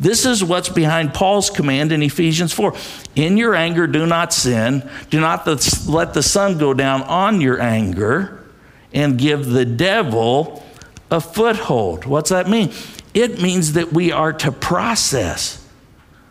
This 0.02 0.26
is 0.26 0.44
what's 0.44 0.68
behind 0.68 1.14
Paul's 1.14 1.52
command 1.52 1.92
in 1.92 2.02
Ephesians 2.02 2.52
4. 2.52 2.74
In 3.16 3.38
your 3.38 3.54
anger, 3.54 3.86
do 3.86 4.08
not 4.08 4.34
sin. 4.34 4.90
Do 5.12 5.20
not 5.20 5.46
let 5.88 6.16
the 6.16 6.24
sun 6.24 6.58
go 6.58 6.74
down 6.74 7.04
on 7.04 7.40
your 7.40 7.62
anger 7.62 8.44
and 8.92 9.20
give 9.20 9.46
the 9.46 9.64
devil 9.64 10.66
a 11.12 11.22
foothold. 11.22 12.06
What's 12.06 12.32
that 12.32 12.50
mean? 12.50 12.74
It 13.14 13.44
means 13.44 13.74
that 13.74 13.94
we 13.94 14.12
are 14.12 14.34
to 14.34 14.52
process 14.52 15.64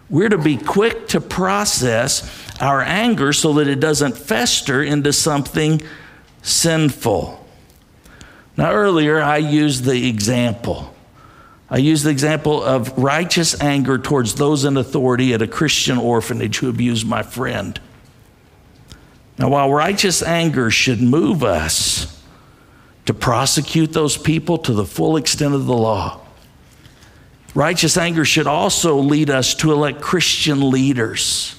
We're 0.09 0.30
to 0.30 0.38
be 0.38 0.56
quick 0.56 1.06
to 1.09 1.20
process 1.20 2.28
our 2.61 2.83
anger 2.83 3.33
so 3.33 3.52
that 3.54 3.68
it 3.68 3.78
doesn't 3.78 4.18
fester 4.18 4.83
into 4.83 5.12
something 5.12 5.80
sinful. 6.42 7.46
Now, 8.56 8.72
earlier 8.72 9.20
I 9.20 9.37
used 9.37 9.85
the 9.85 10.09
example. 10.09 10.92
I 11.70 11.78
use 11.78 12.02
the 12.02 12.11
example 12.11 12.62
of 12.64 12.98
righteous 12.98 13.61
anger 13.61 13.96
towards 13.96 14.35
those 14.35 14.64
in 14.64 14.76
authority 14.76 15.33
at 15.35 15.40
a 15.40 15.46
Christian 15.46 15.98
orphanage 15.98 16.59
who 16.59 16.68
abused 16.68 17.06
my 17.06 17.22
friend. 17.22 17.80
Now, 19.38 19.50
while 19.50 19.72
righteous 19.72 20.20
anger 20.20 20.70
should 20.72 21.00
move 21.00 21.44
us 21.44 22.20
to 23.06 23.14
prosecute 23.14 23.92
those 23.92 24.16
people 24.16 24.59
to 24.59 24.72
the 24.72 24.85
full 24.85 25.16
extent 25.16 25.54
of 25.54 25.66
the 25.66 25.76
law, 25.76 26.20
righteous 27.54 27.96
anger 27.96 28.24
should 28.24 28.48
also 28.48 28.96
lead 28.96 29.30
us 29.30 29.54
to 29.56 29.72
elect 29.72 30.00
Christian 30.00 30.70
leaders, 30.70 31.54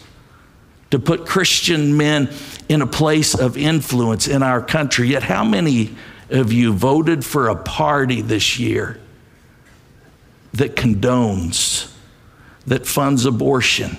to 0.91 1.00
put 1.00 1.26
Christian 1.26 1.95
men 1.95 2.30
in 2.67 2.82
a 2.82 2.88
place 2.88 3.34
of 3.34 3.56
influence 3.56 4.28
in 4.28 4.43
our 4.43 4.62
country. 4.62 5.08
Yet, 5.08 5.24
how 5.24 5.45
many 5.45 5.95
of 6.30 6.52
you 6.52 6.74
voted 6.74 7.24
for 7.24 7.47
a 7.47 7.56
party 7.56 8.21
this 8.21 8.60
year 8.60 9.00
that 10.54 10.76
condones, 10.76 11.92
that 12.66 12.86
funds 12.86 13.26
abortion? 13.26 13.98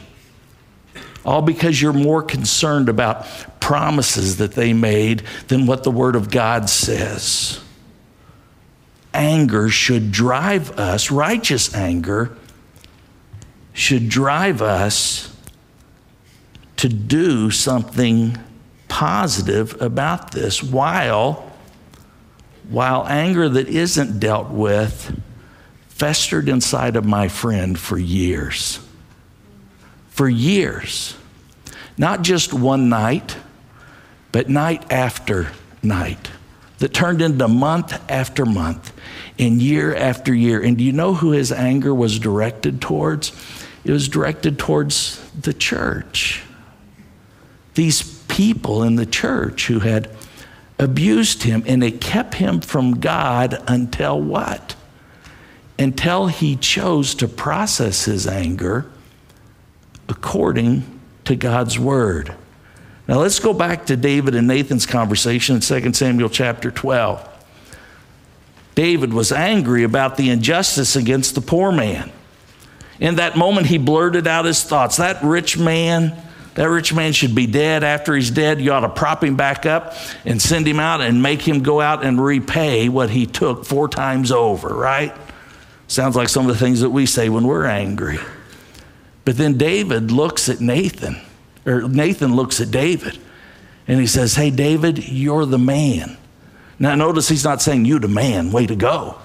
All 1.24 1.42
because 1.42 1.80
you're 1.80 1.92
more 1.92 2.22
concerned 2.22 2.88
about 2.88 3.26
promises 3.60 4.38
that 4.38 4.52
they 4.52 4.72
made 4.72 5.22
than 5.48 5.66
what 5.66 5.84
the 5.84 5.90
Word 5.90 6.16
of 6.16 6.30
God 6.30 6.68
says. 6.68 7.60
Anger 9.14 9.68
should 9.68 10.10
drive 10.10 10.78
us, 10.78 11.10
righteous 11.10 11.74
anger 11.74 12.36
should 13.72 14.08
drive 14.08 14.60
us 14.60 15.34
to 16.76 16.88
do 16.88 17.50
something 17.50 18.36
positive 18.88 19.80
about 19.80 20.32
this 20.32 20.62
while 20.62 21.48
while 22.68 23.06
anger 23.06 23.48
that 23.48 23.68
isn't 23.68 24.20
dealt 24.20 24.50
with 24.50 25.20
festered 26.02 26.48
inside 26.48 26.96
of 26.96 27.04
my 27.04 27.28
friend 27.28 27.78
for 27.78 27.96
years. 27.96 28.80
For 30.08 30.28
years. 30.28 31.16
Not 31.96 32.22
just 32.22 32.52
one 32.52 32.88
night, 32.88 33.36
but 34.32 34.48
night 34.48 34.90
after 34.90 35.52
night. 35.80 36.32
That 36.80 36.92
turned 36.92 37.22
into 37.22 37.46
month 37.46 38.02
after 38.10 38.44
month 38.44 38.92
and 39.38 39.62
year 39.62 39.94
after 39.94 40.34
year. 40.34 40.60
And 40.60 40.76
do 40.76 40.82
you 40.82 40.90
know 40.90 41.14
who 41.14 41.30
his 41.30 41.52
anger 41.52 41.94
was 41.94 42.18
directed 42.18 42.80
towards? 42.80 43.30
It 43.84 43.92
was 43.92 44.08
directed 44.08 44.58
towards 44.58 45.24
the 45.40 45.54
church. 45.54 46.42
These 47.74 48.24
people 48.26 48.82
in 48.82 48.96
the 48.96 49.06
church 49.06 49.68
who 49.68 49.78
had 49.78 50.10
abused 50.80 51.44
him, 51.44 51.62
and 51.64 51.84
it 51.84 52.00
kept 52.00 52.34
him 52.34 52.60
from 52.60 52.98
God 52.98 53.62
until 53.68 54.20
what? 54.20 54.74
Until 55.78 56.26
he 56.26 56.56
chose 56.56 57.14
to 57.16 57.28
process 57.28 58.04
his 58.04 58.26
anger 58.26 58.86
according 60.08 61.00
to 61.24 61.36
God's 61.36 61.78
word. 61.78 62.34
Now 63.08 63.18
let's 63.18 63.38
go 63.38 63.52
back 63.52 63.86
to 63.86 63.96
David 63.96 64.34
and 64.34 64.46
Nathan's 64.46 64.86
conversation 64.86 65.56
in 65.56 65.60
2 65.60 65.92
Samuel 65.92 66.28
chapter 66.28 66.70
12. 66.70 67.28
David 68.74 69.12
was 69.12 69.32
angry 69.32 69.82
about 69.82 70.16
the 70.16 70.30
injustice 70.30 70.96
against 70.96 71.34
the 71.34 71.40
poor 71.40 71.72
man. 71.72 72.10
In 73.00 73.16
that 73.16 73.36
moment, 73.36 73.66
he 73.66 73.78
blurted 73.78 74.26
out 74.26 74.44
his 74.44 74.62
thoughts. 74.62 74.98
That 74.98 75.22
rich 75.22 75.58
man, 75.58 76.16
that 76.54 76.66
rich 76.66 76.94
man 76.94 77.12
should 77.12 77.34
be 77.34 77.46
dead. 77.46 77.84
After 77.84 78.14
he's 78.14 78.30
dead, 78.30 78.60
you 78.60 78.72
ought 78.72 78.80
to 78.80 78.88
prop 78.88 79.24
him 79.24 79.36
back 79.36 79.66
up 79.66 79.94
and 80.24 80.40
send 80.40 80.66
him 80.66 80.78
out 80.78 81.00
and 81.00 81.22
make 81.22 81.42
him 81.42 81.62
go 81.62 81.80
out 81.80 82.04
and 82.04 82.22
repay 82.22 82.88
what 82.88 83.10
he 83.10 83.26
took 83.26 83.64
four 83.64 83.88
times 83.88 84.30
over, 84.30 84.68
right? 84.68 85.14
Sounds 85.92 86.16
like 86.16 86.30
some 86.30 86.48
of 86.48 86.54
the 86.54 86.58
things 86.58 86.80
that 86.80 86.88
we 86.88 87.04
say 87.04 87.28
when 87.28 87.46
we're 87.46 87.66
angry. 87.66 88.18
But 89.26 89.36
then 89.36 89.58
David 89.58 90.10
looks 90.10 90.48
at 90.48 90.58
Nathan, 90.58 91.20
or 91.66 91.82
Nathan 91.82 92.34
looks 92.34 92.62
at 92.62 92.70
David, 92.70 93.18
and 93.86 94.00
he 94.00 94.06
says, 94.06 94.34
Hey, 94.34 94.50
David, 94.50 95.06
you're 95.06 95.44
the 95.44 95.58
man. 95.58 96.16
Now, 96.78 96.94
notice 96.94 97.28
he's 97.28 97.44
not 97.44 97.60
saying, 97.60 97.84
You 97.84 97.98
the 97.98 98.08
man, 98.08 98.52
way 98.52 98.66
to 98.66 98.74
go. 98.74 99.18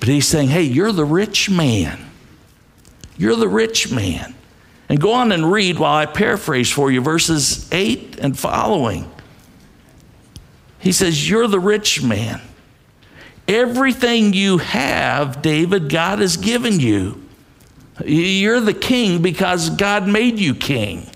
But 0.00 0.08
he's 0.08 0.26
saying, 0.26 0.48
Hey, 0.48 0.64
you're 0.64 0.90
the 0.90 1.04
rich 1.04 1.48
man. 1.48 2.04
You're 3.16 3.36
the 3.36 3.46
rich 3.46 3.92
man. 3.92 4.34
And 4.88 5.00
go 5.00 5.12
on 5.12 5.30
and 5.30 5.52
read 5.52 5.78
while 5.78 5.94
I 5.94 6.06
paraphrase 6.06 6.72
for 6.72 6.90
you 6.90 7.00
verses 7.00 7.72
8 7.72 8.18
and 8.18 8.36
following. 8.36 9.08
He 10.80 10.90
says, 10.90 11.30
You're 11.30 11.46
the 11.46 11.60
rich 11.60 12.02
man. 12.02 12.40
Everything 13.46 14.32
you 14.32 14.58
have, 14.58 15.42
David, 15.42 15.90
God 15.90 16.20
has 16.20 16.36
given 16.36 16.80
you. 16.80 17.20
You're 18.04 18.60
the 18.60 18.74
king 18.74 19.22
because 19.22 19.70
God 19.70 20.08
made 20.08 20.38
you 20.38 20.54
king. 20.54 21.06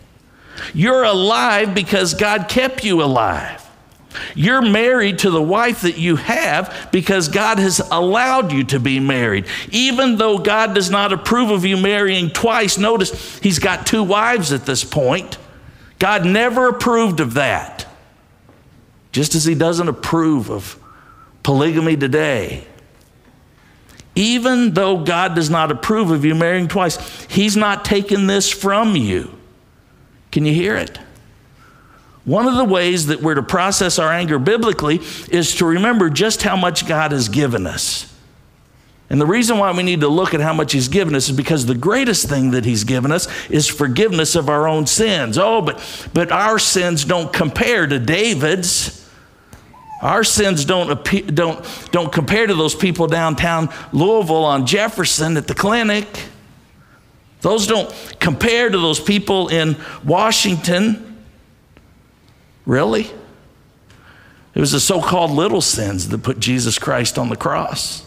You're 0.74 1.04
alive 1.04 1.74
because 1.74 2.14
God 2.14 2.48
kept 2.48 2.84
you 2.84 3.02
alive. 3.02 3.64
You're 4.34 4.62
married 4.62 5.20
to 5.20 5.30
the 5.30 5.42
wife 5.42 5.82
that 5.82 5.98
you 5.98 6.16
have 6.16 6.88
because 6.92 7.28
God 7.28 7.58
has 7.58 7.80
allowed 7.90 8.52
you 8.52 8.64
to 8.64 8.80
be 8.80 9.00
married. 9.00 9.46
Even 9.70 10.16
though 10.16 10.38
God 10.38 10.74
does 10.74 10.90
not 10.90 11.12
approve 11.12 11.50
of 11.50 11.64
you 11.64 11.76
marrying 11.76 12.30
twice, 12.30 12.78
notice 12.78 13.38
he's 13.38 13.58
got 13.58 13.86
two 13.86 14.02
wives 14.02 14.52
at 14.52 14.66
this 14.66 14.84
point. 14.84 15.38
God 15.98 16.24
never 16.24 16.68
approved 16.68 17.20
of 17.20 17.34
that. 17.34 17.86
Just 19.12 19.34
as 19.34 19.44
he 19.44 19.54
doesn't 19.54 19.88
approve 19.88 20.50
of 20.50 20.78
polygamy 21.48 21.96
today. 21.96 22.62
Even 24.14 24.74
though 24.74 25.02
God 25.02 25.34
does 25.34 25.48
not 25.48 25.72
approve 25.72 26.10
of 26.10 26.22
you 26.22 26.34
marrying 26.34 26.68
twice, 26.68 27.24
he's 27.24 27.56
not 27.56 27.86
taking 27.86 28.26
this 28.26 28.52
from 28.52 28.94
you. 28.94 29.30
Can 30.30 30.44
you 30.44 30.52
hear 30.52 30.76
it? 30.76 30.98
One 32.26 32.46
of 32.46 32.56
the 32.56 32.64
ways 32.64 33.06
that 33.06 33.22
we're 33.22 33.32
to 33.32 33.42
process 33.42 33.98
our 33.98 34.12
anger 34.12 34.38
biblically 34.38 35.00
is 35.30 35.54
to 35.54 35.64
remember 35.64 36.10
just 36.10 36.42
how 36.42 36.54
much 36.54 36.86
God 36.86 37.12
has 37.12 37.30
given 37.30 37.66
us. 37.66 38.14
And 39.08 39.18
the 39.18 39.24
reason 39.24 39.56
why 39.56 39.72
we 39.72 39.82
need 39.82 40.02
to 40.02 40.08
look 40.08 40.34
at 40.34 40.42
how 40.42 40.52
much 40.52 40.72
He's 40.72 40.88
given 40.88 41.14
us 41.14 41.30
is 41.30 41.34
because 41.34 41.64
the 41.64 41.74
greatest 41.74 42.28
thing 42.28 42.50
that 42.50 42.66
He's 42.66 42.84
given 42.84 43.10
us 43.10 43.26
is 43.48 43.66
forgiveness 43.68 44.34
of 44.34 44.50
our 44.50 44.68
own 44.68 44.86
sins. 44.86 45.38
Oh, 45.38 45.62
but, 45.62 46.10
but 46.12 46.30
our 46.30 46.58
sins 46.58 47.06
don't 47.06 47.32
compare 47.32 47.86
to 47.86 47.98
David's. 47.98 48.97
Our 50.00 50.22
sins 50.24 50.64
don't, 50.64 51.04
don't, 51.34 51.88
don't 51.90 52.12
compare 52.12 52.46
to 52.46 52.54
those 52.54 52.74
people 52.74 53.06
downtown 53.06 53.68
Louisville 53.92 54.44
on 54.44 54.66
Jefferson 54.66 55.36
at 55.36 55.46
the 55.46 55.54
clinic. 55.54 56.06
Those 57.40 57.66
don't 57.66 57.92
compare 58.20 58.70
to 58.70 58.78
those 58.78 59.00
people 59.00 59.48
in 59.48 59.76
Washington 60.04 61.08
Really? 62.68 63.10
It 64.54 64.60
was 64.60 64.72
the 64.72 64.80
so 64.80 65.00
called 65.00 65.30
little 65.30 65.62
sins 65.62 66.10
that 66.10 66.22
put 66.22 66.38
Jesus 66.38 66.78
Christ 66.78 67.18
on 67.18 67.30
the 67.30 67.36
cross. 67.36 68.06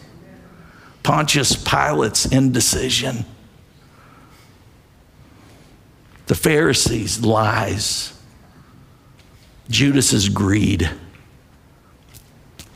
Pontius 1.01 1.56
Pilate's 1.56 2.27
indecision, 2.27 3.25
the 6.27 6.36
Pharisees' 6.36 7.25
lies, 7.25 8.13
Judas's 9.67 10.30
greed. 10.30 10.91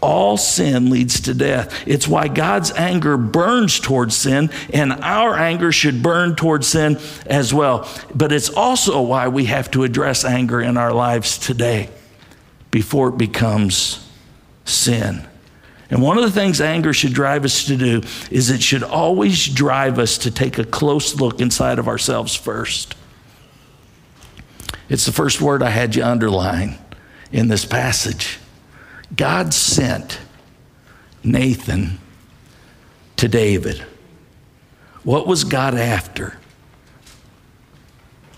All 0.05 0.37
sin 0.37 0.91
leads 0.91 1.21
to 1.21 1.33
death. 1.33 1.83
It's 1.87 2.07
why 2.07 2.27
God's 2.27 2.69
anger 2.73 3.17
burns 3.17 3.79
towards 3.79 4.15
sin, 4.15 4.51
and 4.71 4.91
our 4.91 5.35
anger 5.35 5.71
should 5.71 6.03
burn 6.03 6.35
towards 6.35 6.67
sin 6.67 6.99
as 7.25 7.51
well. 7.51 7.89
But 8.13 8.31
it's 8.31 8.49
also 8.49 9.01
why 9.01 9.29
we 9.29 9.45
have 9.45 9.71
to 9.71 9.83
address 9.83 10.23
anger 10.23 10.61
in 10.61 10.77
our 10.77 10.93
lives 10.93 11.39
today 11.39 11.89
before 12.69 13.09
it 13.09 13.17
becomes 13.17 14.07
sin. 14.63 15.27
And 15.89 16.03
one 16.03 16.19
of 16.19 16.23
the 16.23 16.31
things 16.31 16.61
anger 16.61 16.93
should 16.93 17.13
drive 17.13 17.43
us 17.43 17.65
to 17.65 17.75
do 17.75 18.03
is 18.29 18.51
it 18.51 18.61
should 18.61 18.83
always 18.83 19.47
drive 19.47 19.97
us 19.97 20.19
to 20.19 20.29
take 20.29 20.59
a 20.59 20.65
close 20.65 21.15
look 21.15 21.41
inside 21.41 21.79
of 21.79 21.87
ourselves 21.87 22.35
first. 22.35 22.93
It's 24.87 25.07
the 25.07 25.11
first 25.11 25.41
word 25.41 25.63
I 25.63 25.71
had 25.71 25.95
you 25.95 26.03
underline 26.03 26.77
in 27.31 27.47
this 27.47 27.65
passage. 27.65 28.37
God 29.13 29.53
sent 29.53 30.19
Nathan 31.23 31.99
to 33.17 33.27
David. 33.27 33.83
What 35.03 35.27
was 35.27 35.43
God 35.43 35.75
after? 35.75 36.37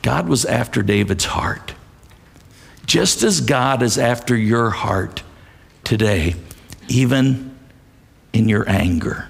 God 0.02 0.28
was 0.28 0.46
after 0.46 0.82
David's 0.82 1.26
heart. 1.26 1.74
Just 2.86 3.24
as 3.24 3.42
God 3.42 3.84
is 3.84 3.98
after 3.98 4.36
your 4.36 4.70
heart 4.70 5.24
today, 5.84 6.36
even 6.88 7.58
in 8.34 8.48
your 8.48 8.70
anger. 8.70 9.28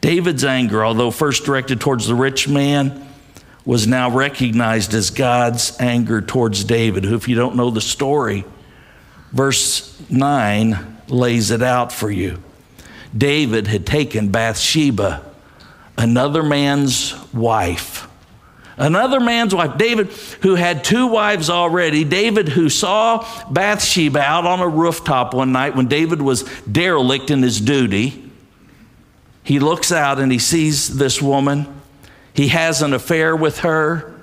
David's 0.00 0.44
anger, 0.44 0.84
although 0.84 1.10
first 1.10 1.44
directed 1.44 1.80
towards 1.80 2.06
the 2.06 2.14
rich 2.14 2.48
man, 2.48 3.06
was 3.64 3.86
now 3.86 4.10
recognized 4.10 4.94
as 4.94 5.10
God's 5.10 5.76
anger 5.80 6.22
towards 6.22 6.64
David, 6.64 7.04
who, 7.04 7.16
if 7.16 7.28
you 7.28 7.34
don't 7.34 7.56
know 7.56 7.70
the 7.70 7.80
story, 7.80 8.44
verse 9.32 9.98
9 10.10 11.02
lays 11.08 11.50
it 11.50 11.62
out 11.62 11.92
for 11.92 12.10
you. 12.10 12.42
David 13.16 13.66
had 13.66 13.86
taken 13.86 14.28
Bathsheba, 14.28 15.24
another 15.96 16.42
man's 16.42 17.14
wife. 17.32 18.08
Another 18.78 19.20
man's 19.20 19.54
wife, 19.54 19.78
David, 19.78 20.08
who 20.42 20.54
had 20.54 20.84
two 20.84 21.06
wives 21.06 21.48
already. 21.48 22.04
David, 22.04 22.50
who 22.50 22.68
saw 22.68 23.26
Bathsheba 23.50 24.20
out 24.20 24.44
on 24.44 24.60
a 24.60 24.68
rooftop 24.68 25.32
one 25.32 25.50
night 25.50 25.74
when 25.74 25.86
David 25.86 26.20
was 26.20 26.42
derelict 26.70 27.30
in 27.30 27.42
his 27.42 27.58
duty. 27.58 28.30
He 29.42 29.60
looks 29.60 29.92
out 29.92 30.18
and 30.18 30.30
he 30.30 30.38
sees 30.38 30.98
this 30.98 31.22
woman. 31.22 31.66
He 32.34 32.48
has 32.48 32.82
an 32.82 32.92
affair 32.92 33.34
with 33.34 33.60
her. 33.60 34.14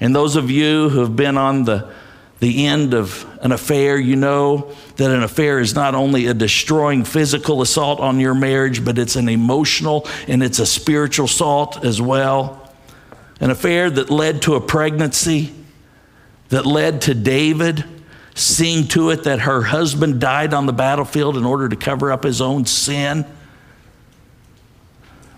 And 0.00 0.16
those 0.16 0.34
of 0.36 0.50
you 0.50 0.88
who 0.88 1.00
have 1.00 1.14
been 1.14 1.36
on 1.36 1.64
the 1.64 1.92
the 2.40 2.66
end 2.66 2.94
of 2.94 3.26
an 3.42 3.52
affair, 3.52 3.98
you 3.98 4.16
know 4.16 4.72
that 4.96 5.10
an 5.10 5.22
affair 5.22 5.60
is 5.60 5.74
not 5.74 5.94
only 5.94 6.26
a 6.26 6.34
destroying 6.34 7.04
physical 7.04 7.60
assault 7.60 8.00
on 8.00 8.18
your 8.18 8.34
marriage, 8.34 8.82
but 8.84 8.98
it's 8.98 9.16
an 9.16 9.28
emotional 9.28 10.08
and 10.26 10.42
it's 10.42 10.58
a 10.58 10.66
spiritual 10.66 11.26
assault 11.26 11.84
as 11.84 12.00
well. 12.00 12.72
An 13.40 13.50
affair 13.50 13.90
that 13.90 14.10
led 14.10 14.42
to 14.42 14.54
a 14.54 14.60
pregnancy, 14.60 15.54
that 16.48 16.64
led 16.64 17.02
to 17.02 17.14
David 17.14 17.84
seeing 18.34 18.88
to 18.88 19.10
it 19.10 19.24
that 19.24 19.40
her 19.40 19.62
husband 19.62 20.20
died 20.20 20.54
on 20.54 20.64
the 20.64 20.72
battlefield 20.72 21.36
in 21.36 21.44
order 21.44 21.68
to 21.68 21.76
cover 21.76 22.10
up 22.10 22.24
his 22.24 22.40
own 22.40 22.64
sin. 22.64 23.26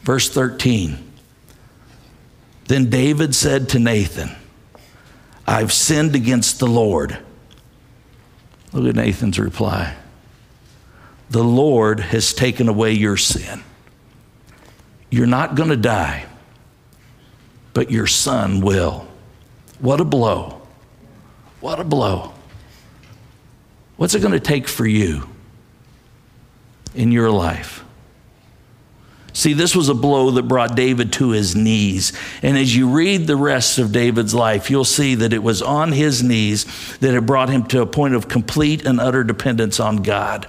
Verse 0.03 0.31
13 0.31 0.99
Then 2.69 2.91
David 2.91 3.35
said 3.35 3.69
to 3.71 3.81
Nathan, 3.81 4.31
I've 5.47 5.73
sinned 5.73 6.15
against 6.15 6.59
the 6.59 6.67
Lord. 6.67 7.19
Look 8.73 8.87
at 8.89 8.95
Nathan's 8.95 9.39
reply. 9.39 9.97
The 11.31 11.43
Lord 11.43 12.01
has 12.01 12.33
taken 12.33 12.69
away 12.69 12.93
your 12.93 13.17
sin. 13.17 13.63
You're 15.11 15.27
not 15.27 15.55
going 15.55 15.69
to 15.69 15.77
die, 15.77 16.27
but 17.75 17.91
your 17.91 18.07
son 18.07 18.61
will. 18.61 19.07
What 19.79 20.01
a 20.01 20.05
blow. 20.05 20.63
What 21.61 21.81
a 21.81 21.85
blow. 21.85 22.33
What's 23.97 24.15
it 24.15 24.21
going 24.21 24.33
to 24.33 24.41
take 24.41 24.69
for 24.69 24.87
you 24.87 25.29
in 26.95 27.13
your 27.13 27.31
life? 27.31 27.82
See, 29.35 29.55
this 29.55 29.75
was 29.75 29.89
a 29.89 29.95
blow 29.95 30.31
that 30.33 30.43
brought 30.43 30.77
David 30.77 31.13
to 31.15 31.31
his 31.31 31.57
knees. 31.57 32.13
And 32.43 32.59
as 32.59 32.77
you 32.77 32.91
read 32.91 33.27
the 33.27 33.37
rest 33.37 33.79
of 33.79 33.91
David's 33.91 34.35
life, 34.35 34.71
you'll 34.71 34.85
see 34.85 35.15
that 35.15 35.33
it 35.33 35.43
was 35.43 35.63
on 35.63 35.93
his 35.93 36.23
knees 36.23 36.67
that 36.99 37.15
it 37.15 37.25
brought 37.25 37.49
him 37.49 37.65
to 37.69 37.81
a 37.81 37.87
point 37.87 38.15
of 38.15 38.29
complete 38.29 38.85
and 38.85 39.01
utter 39.01 39.25
dependence 39.25 39.81
on 39.81 39.99
God 39.99 40.47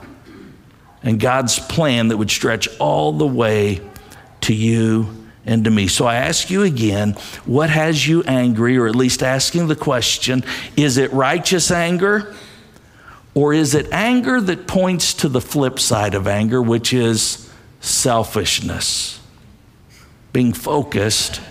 and 1.03 1.19
God's 1.19 1.59
plan 1.59 2.07
that 2.07 2.17
would 2.17 2.31
stretch 2.31 2.67
all 2.79 3.13
the 3.13 3.27
way 3.27 3.81
to 4.41 4.53
you 4.53 5.25
and 5.45 5.65
to 5.65 5.71
me. 5.71 5.87
So 5.87 6.05
I 6.05 6.15
ask 6.15 6.49
you 6.49 6.63
again, 6.63 7.13
what 7.45 7.69
has 7.69 8.07
you 8.07 8.23
angry, 8.23 8.77
or 8.77 8.87
at 8.87 8.95
least 8.95 9.21
asking 9.21 9.67
the 9.67 9.75
question, 9.75 10.43
is 10.77 10.97
it 10.97 11.11
righteous 11.11 11.71
anger? 11.71 12.33
Or 13.35 13.53
is 13.53 13.75
it 13.75 13.91
anger 13.91 14.39
that 14.39 14.67
points 14.67 15.13
to 15.15 15.29
the 15.29 15.41
flip 15.41 15.79
side 15.79 16.13
of 16.13 16.27
anger, 16.27 16.61
which 16.61 16.93
is 16.93 17.51
selfishness, 17.83 19.19
being 20.31 20.53
focused 20.53 21.41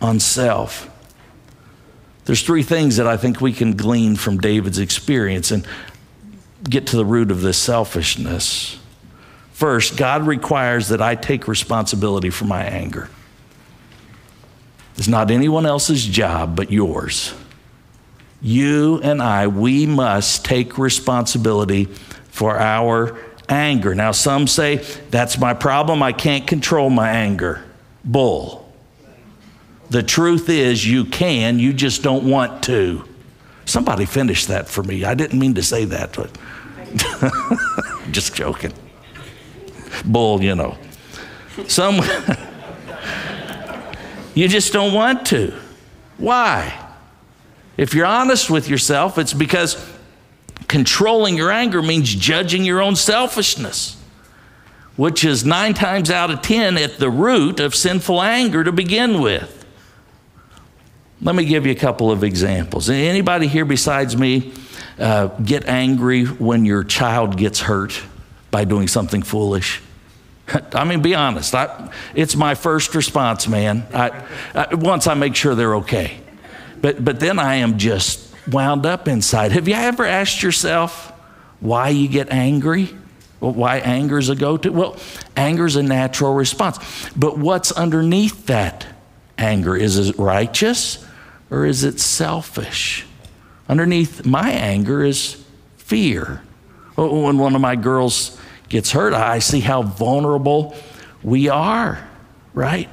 on 0.00 0.20
self. 0.20 0.88
There's 2.24 2.42
three 2.42 2.62
things 2.62 2.96
that 2.98 3.06
I 3.08 3.16
think 3.16 3.40
we 3.40 3.52
can 3.52 3.76
glean 3.76 4.14
from 4.14 4.38
David's 4.38 4.78
experience 4.78 5.50
and 5.50 5.66
get 6.62 6.86
to 6.88 6.96
the 6.96 7.04
root 7.04 7.32
of 7.32 7.40
this 7.40 7.58
selfishness. 7.58 8.78
First, 9.52 9.96
God 9.96 10.24
requires 10.24 10.88
that 10.88 11.02
I 11.02 11.16
take 11.16 11.48
responsibility 11.48 12.30
for 12.30 12.44
my 12.44 12.62
anger. 12.62 13.10
It's 14.96 15.08
not 15.08 15.32
anyone 15.32 15.66
else's 15.66 16.06
job 16.06 16.54
but 16.54 16.70
yours. 16.70 17.34
You 18.40 19.00
and 19.02 19.20
I, 19.20 19.48
we 19.48 19.84
must 19.86 20.44
take 20.44 20.78
responsibility 20.78 21.86
for 22.30 22.56
our 22.56 23.18
anger. 23.48 23.94
Now, 23.94 24.12
some 24.12 24.46
say, 24.46 24.76
that's 25.10 25.38
my 25.38 25.54
problem. 25.54 26.02
I 26.02 26.12
can't 26.12 26.46
control 26.46 26.90
my 26.90 27.10
anger. 27.10 27.64
Bull. 28.04 28.72
The 29.90 30.02
truth 30.02 30.48
is, 30.48 30.86
you 30.86 31.04
can, 31.04 31.58
you 31.58 31.72
just 31.72 32.02
don't 32.02 32.28
want 32.28 32.62
to. 32.64 33.04
Somebody 33.64 34.06
finish 34.06 34.46
that 34.46 34.68
for 34.68 34.82
me. 34.82 35.04
I 35.04 35.14
didn't 35.14 35.38
mean 35.38 35.54
to 35.54 35.62
say 35.62 35.84
that, 35.84 36.16
but 36.16 36.30
just 38.10 38.34
joking. 38.34 38.72
Bull, 40.04 40.42
you 40.42 40.54
know. 40.54 40.76
Some, 41.68 41.96
you 44.34 44.48
just 44.48 44.72
don't 44.72 44.94
want 44.94 45.26
to. 45.26 45.54
Why? 46.16 46.78
If 47.76 47.94
you're 47.94 48.06
honest 48.06 48.50
with 48.50 48.68
yourself, 48.68 49.18
it's 49.18 49.32
because 49.32 49.74
controlling 50.72 51.36
your 51.36 51.52
anger 51.52 51.82
means 51.82 52.08
judging 52.14 52.64
your 52.64 52.80
own 52.80 52.96
selfishness, 52.96 54.02
which 54.96 55.22
is 55.22 55.44
nine 55.44 55.74
times 55.74 56.10
out 56.10 56.30
of 56.30 56.40
ten 56.40 56.78
at 56.78 56.96
the 56.96 57.10
root 57.10 57.60
of 57.60 57.74
sinful 57.74 58.22
anger 58.22 58.64
to 58.64 58.72
begin 58.72 59.20
with. 59.20 59.66
Let 61.20 61.34
me 61.34 61.44
give 61.44 61.66
you 61.66 61.72
a 61.72 61.76
couple 61.76 62.10
of 62.10 62.24
examples. 62.24 62.88
Anybody 62.88 63.48
here 63.48 63.66
besides 63.66 64.16
me 64.16 64.54
uh, 64.98 65.26
get 65.44 65.66
angry 65.66 66.24
when 66.24 66.64
your 66.64 66.84
child 66.84 67.36
gets 67.36 67.60
hurt 67.60 68.02
by 68.50 68.64
doing 68.64 68.88
something 68.88 69.20
foolish? 69.20 69.82
I 70.72 70.84
mean, 70.84 71.02
be 71.02 71.14
honest. 71.14 71.54
I, 71.54 71.92
it's 72.14 72.34
my 72.34 72.54
first 72.54 72.94
response, 72.94 73.46
man. 73.46 73.86
I, 73.92 74.24
I, 74.54 74.74
once 74.74 75.06
I 75.06 75.12
make 75.12 75.36
sure 75.36 75.54
they're 75.54 75.76
okay, 75.76 76.18
but 76.80 77.04
but 77.04 77.20
then 77.20 77.38
I 77.38 77.56
am 77.56 77.76
just 77.76 78.31
wound 78.50 78.86
up 78.86 79.08
inside. 79.08 79.52
Have 79.52 79.68
you 79.68 79.74
ever 79.74 80.04
asked 80.04 80.42
yourself 80.42 81.12
why 81.60 81.90
you 81.90 82.08
get 82.08 82.30
angry? 82.30 82.86
Why 83.40 83.78
anger 83.78 84.18
is 84.18 84.28
a 84.28 84.36
go 84.36 84.56
to? 84.56 84.70
Well, 84.70 84.96
anger 85.36 85.66
is 85.66 85.76
a 85.76 85.82
natural 85.82 86.34
response. 86.34 86.78
But 87.16 87.38
what's 87.38 87.72
underneath 87.72 88.46
that 88.46 88.86
anger? 89.36 89.76
Is 89.76 89.98
it 89.98 90.16
righteous 90.18 91.04
or 91.50 91.66
is 91.66 91.82
it 91.82 91.98
selfish? 91.98 93.04
Underneath 93.68 94.24
my 94.24 94.50
anger 94.50 95.02
is 95.02 95.44
fear. 95.76 96.42
Oh, 96.96 97.22
when 97.22 97.38
one 97.38 97.54
of 97.54 97.60
my 97.60 97.74
girls 97.74 98.38
gets 98.68 98.92
hurt, 98.92 99.12
I 99.12 99.38
see 99.38 99.60
how 99.60 99.82
vulnerable 99.82 100.76
we 101.22 101.48
are, 101.48 102.06
right? 102.54 102.88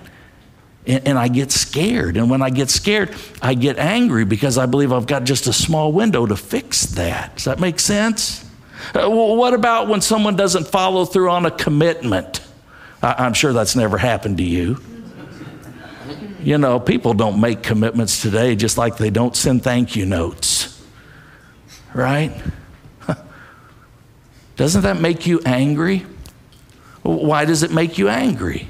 And, 0.89 1.07
and 1.07 1.19
I 1.19 1.27
get 1.27 1.51
scared. 1.51 2.17
And 2.17 2.29
when 2.29 2.41
I 2.41 2.49
get 2.49 2.69
scared, 2.69 3.15
I 3.41 3.53
get 3.53 3.77
angry 3.77 4.25
because 4.25 4.57
I 4.57 4.65
believe 4.65 4.91
I've 4.91 5.07
got 5.07 5.23
just 5.23 5.47
a 5.47 5.53
small 5.53 5.93
window 5.93 6.25
to 6.25 6.35
fix 6.35 6.87
that. 6.87 7.35
Does 7.35 7.45
that 7.45 7.59
make 7.59 7.79
sense? 7.79 8.43
Uh, 8.87 9.05
well, 9.07 9.35
what 9.35 9.53
about 9.53 9.87
when 9.87 10.01
someone 10.01 10.35
doesn't 10.35 10.67
follow 10.67 11.05
through 11.05 11.29
on 11.29 11.45
a 11.45 11.51
commitment? 11.51 12.41
I, 13.03 13.15
I'm 13.19 13.33
sure 13.33 13.53
that's 13.53 13.75
never 13.75 13.97
happened 13.97 14.39
to 14.39 14.43
you. 14.43 14.81
You 16.41 16.57
know, 16.57 16.79
people 16.79 17.13
don't 17.13 17.39
make 17.39 17.61
commitments 17.61 18.21
today 18.21 18.55
just 18.55 18.77
like 18.77 18.97
they 18.97 19.09
don't 19.09 19.35
send 19.35 19.61
thank 19.61 19.95
you 19.95 20.05
notes, 20.05 20.83
right? 21.93 22.33
Doesn't 24.55 24.81
that 24.83 24.99
make 24.99 25.27
you 25.27 25.41
angry? 25.45 26.05
Why 27.03 27.45
does 27.45 27.61
it 27.63 27.71
make 27.71 27.97
you 27.97 28.07
angry? 28.07 28.67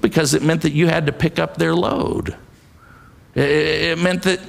Because 0.00 0.34
it 0.34 0.42
meant 0.42 0.62
that 0.62 0.72
you 0.72 0.86
had 0.86 1.06
to 1.06 1.12
pick 1.12 1.38
up 1.38 1.56
their 1.56 1.74
load. 1.74 2.36
It, 3.34 3.98
meant 3.98 4.22
that 4.24 4.40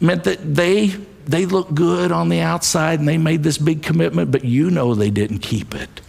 meant 0.00 0.24
that 0.24 0.54
they 0.54 0.88
they 1.26 1.46
looked 1.46 1.74
good 1.74 2.12
on 2.12 2.28
the 2.28 2.40
outside 2.40 2.98
and 2.98 3.08
they 3.08 3.18
made 3.18 3.42
this 3.42 3.58
big 3.58 3.82
commitment, 3.82 4.30
but 4.30 4.44
you 4.44 4.70
know 4.70 4.94
they 4.94 5.10
didn't 5.10 5.40
keep 5.40 5.74
it. 5.74 6.00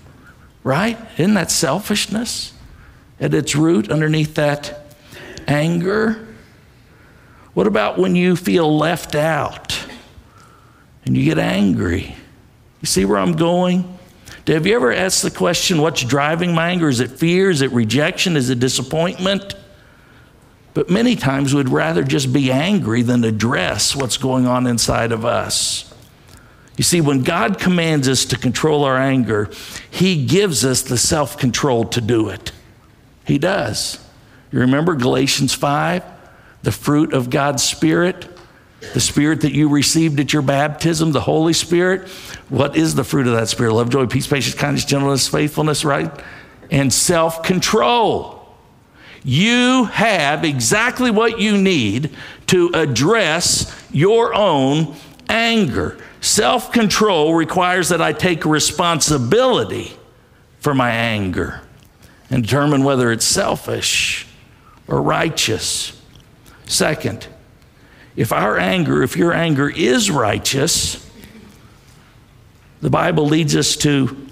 Right? 0.64 0.98
Isn't 1.18 1.34
that 1.36 1.52
selfishness 1.52 2.54
at 3.20 3.34
its 3.34 3.56
root 3.56 3.92
underneath 3.92 4.36
that 4.36 4.96
anger? 5.48 6.28
What 7.54 7.68
about 7.68 7.98
when 7.98 8.16
you 8.16 8.36
feel 8.36 8.78
left 8.78 9.16
out 9.16 9.86
and 11.06 11.18
you 11.18 11.26
get 11.26 11.38
angry? 11.40 12.16
You 12.82 12.86
see 12.86 13.06
where 13.06 13.18
I'm 13.18 13.34
going? 13.34 13.98
Have 14.48 14.66
you 14.66 14.76
ever 14.76 14.92
asked 14.92 15.22
the 15.22 15.32
question, 15.32 15.82
what's 15.82 16.04
driving 16.04 16.54
my 16.54 16.70
anger? 16.70 16.90
Is 16.90 17.00
it 17.00 17.12
fear? 17.12 17.50
Is 17.50 17.62
it 17.62 17.72
rejection? 17.72 18.36
Is 18.36 18.50
it 18.50 18.60
disappointment? 18.60 19.56
But 20.74 20.90
many 20.90 21.16
times 21.16 21.54
we'd 21.54 21.70
rather 21.70 22.04
just 22.04 22.32
be 22.34 22.52
angry 22.52 23.02
than 23.02 23.24
address 23.24 23.96
what's 23.96 24.18
going 24.18 24.48
on 24.48 24.68
inside 24.68 25.12
of 25.12 25.26
us. 25.26 25.94
You 26.78 26.84
see, 26.84 27.02
when 27.02 27.22
God 27.24 27.60
commands 27.60 28.08
us 28.08 28.26
to 28.26 28.38
control 28.38 28.86
our 28.86 28.98
anger, 28.98 29.50
He 29.90 30.26
gives 30.26 30.66
us 30.66 30.82
the 30.82 30.98
self 30.98 31.38
control 31.38 31.86
to 31.86 32.02
do 32.02 32.30
it. 32.30 32.52
He 33.26 33.38
does. 33.38 34.04
You 34.52 34.60
remember 34.60 34.96
Galatians 34.96 35.54
5? 35.54 36.04
The 36.64 36.72
fruit 36.72 37.14
of 37.14 37.30
God's 37.30 37.64
Spirit, 37.64 38.31
the 38.94 39.00
Spirit 39.00 39.42
that 39.42 39.54
you 39.54 39.70
received 39.70 40.20
at 40.20 40.34
your 40.34 40.42
baptism, 40.42 41.12
the 41.12 41.22
Holy 41.22 41.54
Spirit. 41.54 42.08
What 42.50 42.76
is 42.76 42.96
the 42.96 43.04
fruit 43.04 43.28
of 43.28 43.34
that 43.34 43.48
Spirit? 43.48 43.74
Love, 43.74 43.90
joy, 43.90 44.08
peace, 44.08 44.28
patience, 44.28 44.56
kindness, 44.56 44.86
gentleness, 44.86 45.28
faithfulness, 45.28 45.86
right? 45.86 46.12
And 46.70 46.92
self 46.92 47.44
control. 47.44 48.40
You 49.24 49.86
have 49.86 50.44
exactly 50.44 51.12
what 51.12 51.40
you 51.40 51.58
need 51.58 52.10
to 52.48 52.72
address 52.74 53.88
your 53.92 54.34
own 54.34 54.96
anger. 55.30 55.98
Self 56.22 56.72
control 56.72 57.36
requires 57.36 57.90
that 57.90 58.02
I 58.02 58.14
take 58.14 58.46
responsibility 58.46 59.94
for 60.60 60.74
my 60.74 60.90
anger 60.92 61.62
and 62.30 62.44
determine 62.44 62.84
whether 62.84 63.12
it's 63.12 63.26
selfish 63.26 64.28
or 64.88 65.02
righteous. 65.02 66.02
Second, 66.66 67.28
if 68.16 68.32
our 68.32 68.58
anger, 68.58 69.04
if 69.04 69.16
your 69.16 69.34
anger 69.34 69.70
is 69.70 70.12
righteous, 70.12 71.10
the 72.82 72.90
Bible 72.90 73.26
leads 73.26 73.56
us 73.56 73.76
to 73.78 74.28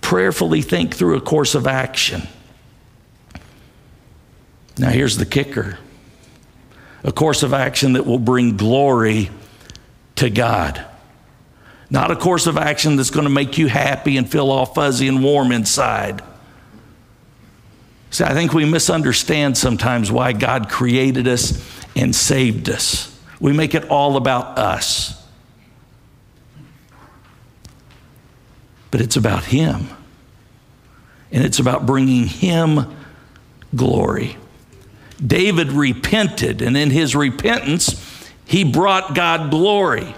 prayerfully 0.00 0.60
think 0.62 0.94
through 0.94 1.16
a 1.16 1.20
course 1.20 1.54
of 1.54 1.66
action. 1.66 2.22
Now, 4.78 4.90
here's 4.90 5.16
the 5.16 5.26
kicker 5.26 5.78
a 7.04 7.12
course 7.12 7.42
of 7.42 7.52
action 7.52 7.94
that 7.94 8.06
will 8.06 8.18
bring 8.18 8.56
glory 8.56 9.28
to 10.16 10.30
God. 10.30 10.84
Not 11.90 12.10
a 12.10 12.16
course 12.16 12.46
of 12.46 12.56
action 12.56 12.96
that's 12.96 13.10
going 13.10 13.24
to 13.24 13.30
make 13.30 13.58
you 13.58 13.66
happy 13.66 14.16
and 14.16 14.30
feel 14.30 14.50
all 14.50 14.66
fuzzy 14.66 15.08
and 15.08 15.22
warm 15.22 15.50
inside. 15.50 16.22
See, 18.10 18.24
I 18.24 18.34
think 18.34 18.52
we 18.52 18.64
misunderstand 18.64 19.58
sometimes 19.58 20.12
why 20.12 20.32
God 20.32 20.68
created 20.68 21.26
us 21.26 21.60
and 21.96 22.14
saved 22.14 22.70
us. 22.70 23.11
We 23.42 23.52
make 23.52 23.74
it 23.74 23.90
all 23.90 24.16
about 24.16 24.56
us. 24.56 25.20
But 28.92 29.00
it's 29.00 29.16
about 29.16 29.42
Him. 29.42 29.88
And 31.32 31.44
it's 31.44 31.58
about 31.58 31.84
bringing 31.84 32.28
Him 32.28 32.94
glory. 33.74 34.36
David 35.24 35.72
repented, 35.72 36.62
and 36.62 36.76
in 36.76 36.90
his 36.90 37.16
repentance, 37.16 38.30
he 38.44 38.64
brought 38.64 39.14
God 39.14 39.50
glory. 39.50 40.14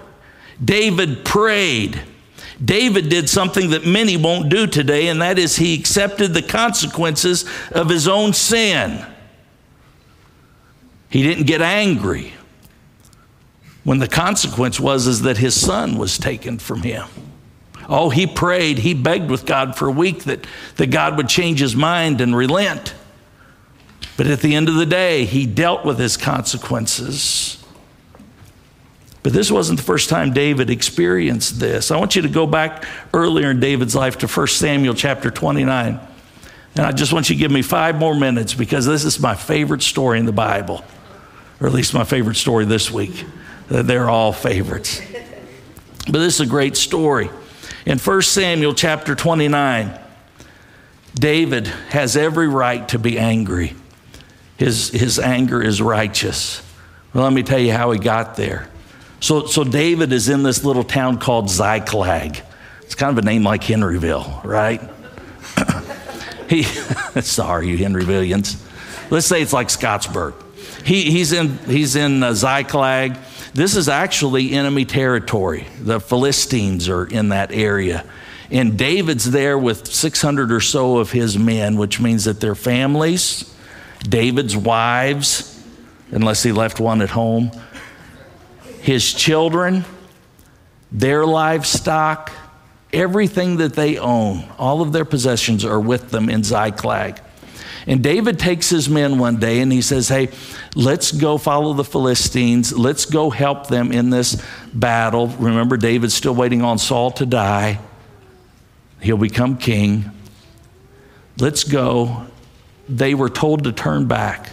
David 0.63 1.25
prayed. 1.25 2.01
David 2.63 3.09
did 3.09 3.29
something 3.29 3.71
that 3.71 3.85
many 3.85 4.17
won't 4.17 4.49
do 4.49 4.67
today, 4.67 5.07
and 5.07 5.21
that 5.21 5.39
is 5.39 5.55
he 5.55 5.73
accepted 5.79 6.33
the 6.33 6.41
consequences 6.41 7.45
of 7.71 7.89
his 7.89 8.07
own 8.07 8.33
sin. 8.33 9.05
He 11.09 11.23
didn't 11.23 11.45
get 11.45 11.61
angry 11.61 12.33
when 13.85 13.99
the 13.99 14.07
consequence 14.07 14.79
was 14.79 15.07
is 15.07 15.21
that 15.21 15.37
his 15.37 15.59
son 15.59 15.97
was 15.97 16.17
taken 16.17 16.59
from 16.59 16.81
him. 16.81 17.07
Oh, 17.87 18.09
he 18.09 18.25
prayed, 18.25 18.79
he 18.79 18.95
begged 18.95 19.29
with 19.29 19.45
God 19.45 19.77
for 19.77 19.87
a 19.87 19.91
week 19.91 20.23
that, 20.23 20.45
that 20.75 20.87
God 20.87 21.15
would 21.17 21.29
change 21.29 21.59
his 21.59 21.75
mind 21.75 22.19
and 22.19 22.35
relent. 22.35 22.95
But 24.17 24.27
at 24.27 24.41
the 24.41 24.55
end 24.55 24.69
of 24.69 24.75
the 24.75 24.87
day, 24.87 25.25
he 25.25 25.45
dealt 25.45 25.85
with 25.85 25.99
his 25.99 26.17
consequences. 26.17 27.63
But 29.21 29.33
this 29.33 29.51
wasn't 29.51 29.79
the 29.79 29.85
first 29.85 30.09
time 30.09 30.33
David 30.33 30.69
experienced 30.71 31.59
this. 31.59 31.91
I 31.91 31.97
want 31.97 32.15
you 32.15 32.23
to 32.23 32.29
go 32.29 32.47
back 32.47 32.85
earlier 33.13 33.51
in 33.51 33.59
David's 33.59 33.95
life 33.95 34.17
to 34.19 34.27
1 34.27 34.47
Samuel 34.47 34.95
chapter 34.95 35.29
29. 35.29 35.99
And 36.75 36.85
I 36.85 36.91
just 36.91 37.13
want 37.13 37.29
you 37.29 37.35
to 37.35 37.39
give 37.39 37.51
me 37.51 37.61
five 37.61 37.97
more 37.99 38.15
minutes 38.15 38.55
because 38.55 38.87
this 38.87 39.05
is 39.05 39.19
my 39.19 39.35
favorite 39.35 39.83
story 39.83 40.17
in 40.17 40.25
the 40.25 40.31
Bible, 40.31 40.83
or 41.59 41.67
at 41.67 41.73
least 41.73 41.93
my 41.93 42.03
favorite 42.03 42.35
story 42.35 42.65
this 42.65 42.89
week. 42.89 43.25
They're 43.67 44.09
all 44.09 44.31
favorites. 44.31 45.01
But 46.05 46.19
this 46.19 46.35
is 46.35 46.41
a 46.41 46.45
great 46.45 46.77
story. 46.77 47.29
In 47.85 47.97
1 47.97 48.21
Samuel 48.21 48.73
chapter 48.73 49.15
29, 49.15 49.99
David 51.15 51.67
has 51.89 52.15
every 52.15 52.47
right 52.47 52.87
to 52.89 52.99
be 52.99 53.17
angry. 53.17 53.75
His, 54.57 54.89
his 54.89 55.19
anger 55.19 55.61
is 55.61 55.81
righteous. 55.81 56.61
Well, 57.13 57.23
let 57.23 57.33
me 57.33 57.43
tell 57.43 57.59
you 57.59 57.71
how 57.71 57.91
he 57.91 57.99
got 57.99 58.35
there. 58.35 58.69
So, 59.19 59.45
so 59.45 59.63
David 59.63 60.11
is 60.13 60.29
in 60.29 60.43
this 60.43 60.63
little 60.63 60.83
town 60.83 61.17
called 61.17 61.49
Ziklag. 61.49 62.41
It's 62.81 62.95
kind 62.95 63.17
of 63.17 63.23
a 63.23 63.25
name 63.25 63.43
like 63.43 63.61
Henryville, 63.61 64.43
right? 64.43 64.81
he, 66.49 66.63
sorry, 67.21 67.69
you 67.69 67.77
Henryvillians. 67.77 68.61
Let's 69.09 69.25
say 69.25 69.41
it's 69.41 69.53
like 69.53 69.69
Scottsburg. 69.69 70.33
He, 70.85 71.09
he's 71.11 71.33
in, 71.33 71.57
he's 71.59 71.95
in 71.95 72.21
uh, 72.21 72.33
Ziklag. 72.33 73.17
This 73.55 73.77
is 73.77 73.87
actually 73.87 74.51
enemy 74.51 74.83
territory. 74.83 75.65
The 75.79 76.01
Philistines 76.01 76.89
are 76.89 77.05
in 77.05 77.29
that 77.29 77.53
area. 77.53 78.03
And 78.51 78.77
David's 78.77 79.31
there 79.31 79.57
with 79.57 79.87
600 79.87 80.51
or 80.51 80.59
so 80.59 80.97
of 80.97 81.11
his 81.11 81.37
men, 81.37 81.77
which 81.77 82.01
means 82.01 82.25
that 82.25 82.41
their 82.41 82.53
families, 82.53 83.55
David's 83.99 84.57
wives, 84.57 85.57
unless 86.11 86.43
he 86.43 86.51
left 86.51 86.81
one 86.81 87.01
at 87.01 87.11
home, 87.11 87.49
his 88.81 89.13
children, 89.13 89.85
their 90.91 91.25
livestock, 91.25 92.33
everything 92.91 93.55
that 93.55 93.73
they 93.73 93.97
own, 93.97 94.43
all 94.59 94.81
of 94.81 94.91
their 94.91 95.05
possessions 95.05 95.63
are 95.63 95.79
with 95.79 96.09
them 96.11 96.29
in 96.29 96.43
Ziklag. 96.43 97.21
And 97.87 98.01
David 98.01 98.39
takes 98.39 98.69
his 98.69 98.89
men 98.89 99.19
one 99.19 99.37
day 99.37 99.59
and 99.59 99.71
he 99.71 99.81
says, 99.81 100.09
Hey, 100.09 100.29
let's 100.73 101.11
go 101.11 101.37
follow 101.37 101.73
the 101.73 101.83
Philistines. 101.83 102.75
Let's 102.75 103.05
go 103.05 103.29
help 103.29 103.67
them 103.67 103.91
in 103.91 104.09
this 104.09 104.43
battle. 104.73 105.27
Remember, 105.27 105.77
David's 105.77 106.15
still 106.15 106.33
waiting 106.33 106.63
on 106.63 106.79
Saul 106.79 107.11
to 107.11 107.25
die. 107.25 107.79
He'll 109.01 109.17
become 109.17 109.57
king. 109.57 110.09
Let's 111.37 111.63
go 111.63 112.25
they 112.87 113.13
were 113.13 113.29
told 113.29 113.63
to 113.63 113.71
turn 113.71 114.05
back. 114.05 114.49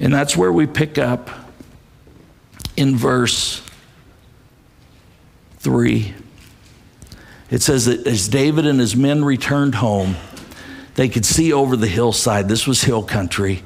And 0.00 0.12
that's 0.12 0.36
where 0.36 0.52
we 0.52 0.66
pick 0.66 0.98
up 0.98 1.30
in 2.76 2.96
verse 2.96 3.62
3. 5.58 6.14
It 7.50 7.62
says 7.62 7.86
that 7.86 8.06
as 8.06 8.28
David 8.28 8.66
and 8.66 8.78
his 8.78 8.94
men 8.94 9.24
returned 9.24 9.76
home, 9.76 10.16
they 10.96 11.08
could 11.08 11.24
see 11.24 11.52
over 11.52 11.76
the 11.76 11.86
hillside. 11.86 12.48
This 12.48 12.66
was 12.66 12.82
hill 12.82 13.02
country. 13.02 13.62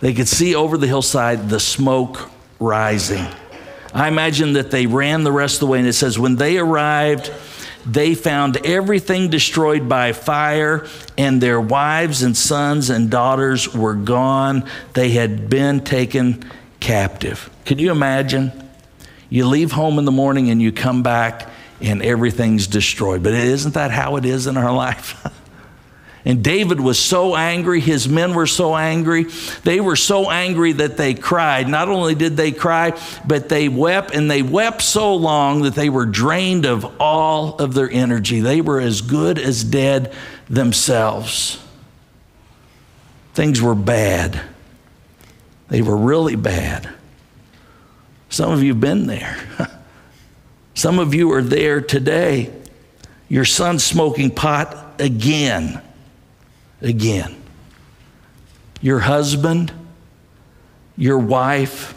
They 0.00 0.14
could 0.14 0.28
see 0.28 0.54
over 0.54 0.78
the 0.78 0.86
hillside 0.86 1.48
the 1.48 1.60
smoke 1.60 2.30
rising. 2.58 3.26
I 3.92 4.08
imagine 4.08 4.52
that 4.52 4.70
they 4.70 4.86
ran 4.86 5.24
the 5.24 5.32
rest 5.32 5.56
of 5.56 5.60
the 5.60 5.66
way, 5.66 5.78
and 5.78 5.88
it 5.88 5.94
says, 5.94 6.18
when 6.18 6.36
they 6.36 6.58
arrived, 6.58 7.32
they 7.84 8.14
found 8.14 8.64
everything 8.64 9.30
destroyed 9.30 9.88
by 9.88 10.12
fire, 10.12 10.86
and 11.18 11.40
their 11.40 11.60
wives 11.60 12.22
and 12.22 12.36
sons 12.36 12.90
and 12.90 13.10
daughters 13.10 13.74
were 13.74 13.94
gone. 13.94 14.68
They 14.94 15.10
had 15.10 15.50
been 15.50 15.82
taken 15.82 16.44
captive. 16.78 17.50
Can 17.64 17.78
you 17.78 17.90
imagine? 17.90 18.52
You 19.28 19.46
leave 19.46 19.72
home 19.72 19.98
in 19.98 20.04
the 20.04 20.12
morning 20.12 20.50
and 20.50 20.60
you 20.60 20.72
come 20.72 21.02
back 21.02 21.48
and 21.80 22.02
everything's 22.02 22.66
destroyed. 22.66 23.22
But 23.22 23.32
isn't 23.34 23.74
that 23.74 23.90
how 23.90 24.16
it 24.16 24.24
is 24.24 24.46
in 24.46 24.56
our 24.56 24.72
life? 24.74 25.24
And 26.24 26.44
David 26.44 26.80
was 26.80 26.98
so 26.98 27.34
angry, 27.34 27.80
his 27.80 28.06
men 28.06 28.34
were 28.34 28.46
so 28.46 28.76
angry. 28.76 29.24
They 29.64 29.80
were 29.80 29.96
so 29.96 30.30
angry 30.30 30.72
that 30.72 30.98
they 30.98 31.14
cried. 31.14 31.66
Not 31.66 31.88
only 31.88 32.14
did 32.14 32.36
they 32.36 32.52
cry, 32.52 32.98
but 33.26 33.48
they 33.48 33.68
wept, 33.68 34.14
and 34.14 34.30
they 34.30 34.42
wept 34.42 34.82
so 34.82 35.14
long 35.14 35.62
that 35.62 35.74
they 35.74 35.88
were 35.88 36.04
drained 36.04 36.66
of 36.66 37.00
all 37.00 37.56
of 37.56 37.72
their 37.72 37.90
energy. 37.90 38.40
They 38.40 38.60
were 38.60 38.80
as 38.80 39.00
good 39.00 39.38
as 39.38 39.64
dead 39.64 40.12
themselves. 40.48 41.62
Things 43.32 43.62
were 43.62 43.74
bad. 43.74 44.42
They 45.68 45.80
were 45.80 45.96
really 45.96 46.36
bad. 46.36 46.90
Some 48.28 48.52
of 48.52 48.62
you 48.62 48.72
have 48.72 48.80
been 48.80 49.06
there. 49.06 49.38
Some 50.74 50.98
of 50.98 51.14
you 51.14 51.32
are 51.32 51.42
there 51.42 51.80
today. 51.80 52.52
Your 53.28 53.44
son's 53.46 53.84
smoking 53.84 54.30
pot 54.30 55.00
again 55.00 55.80
again. 56.80 57.36
Your 58.80 59.00
husband, 59.00 59.72
your 60.96 61.18
wife 61.18 61.94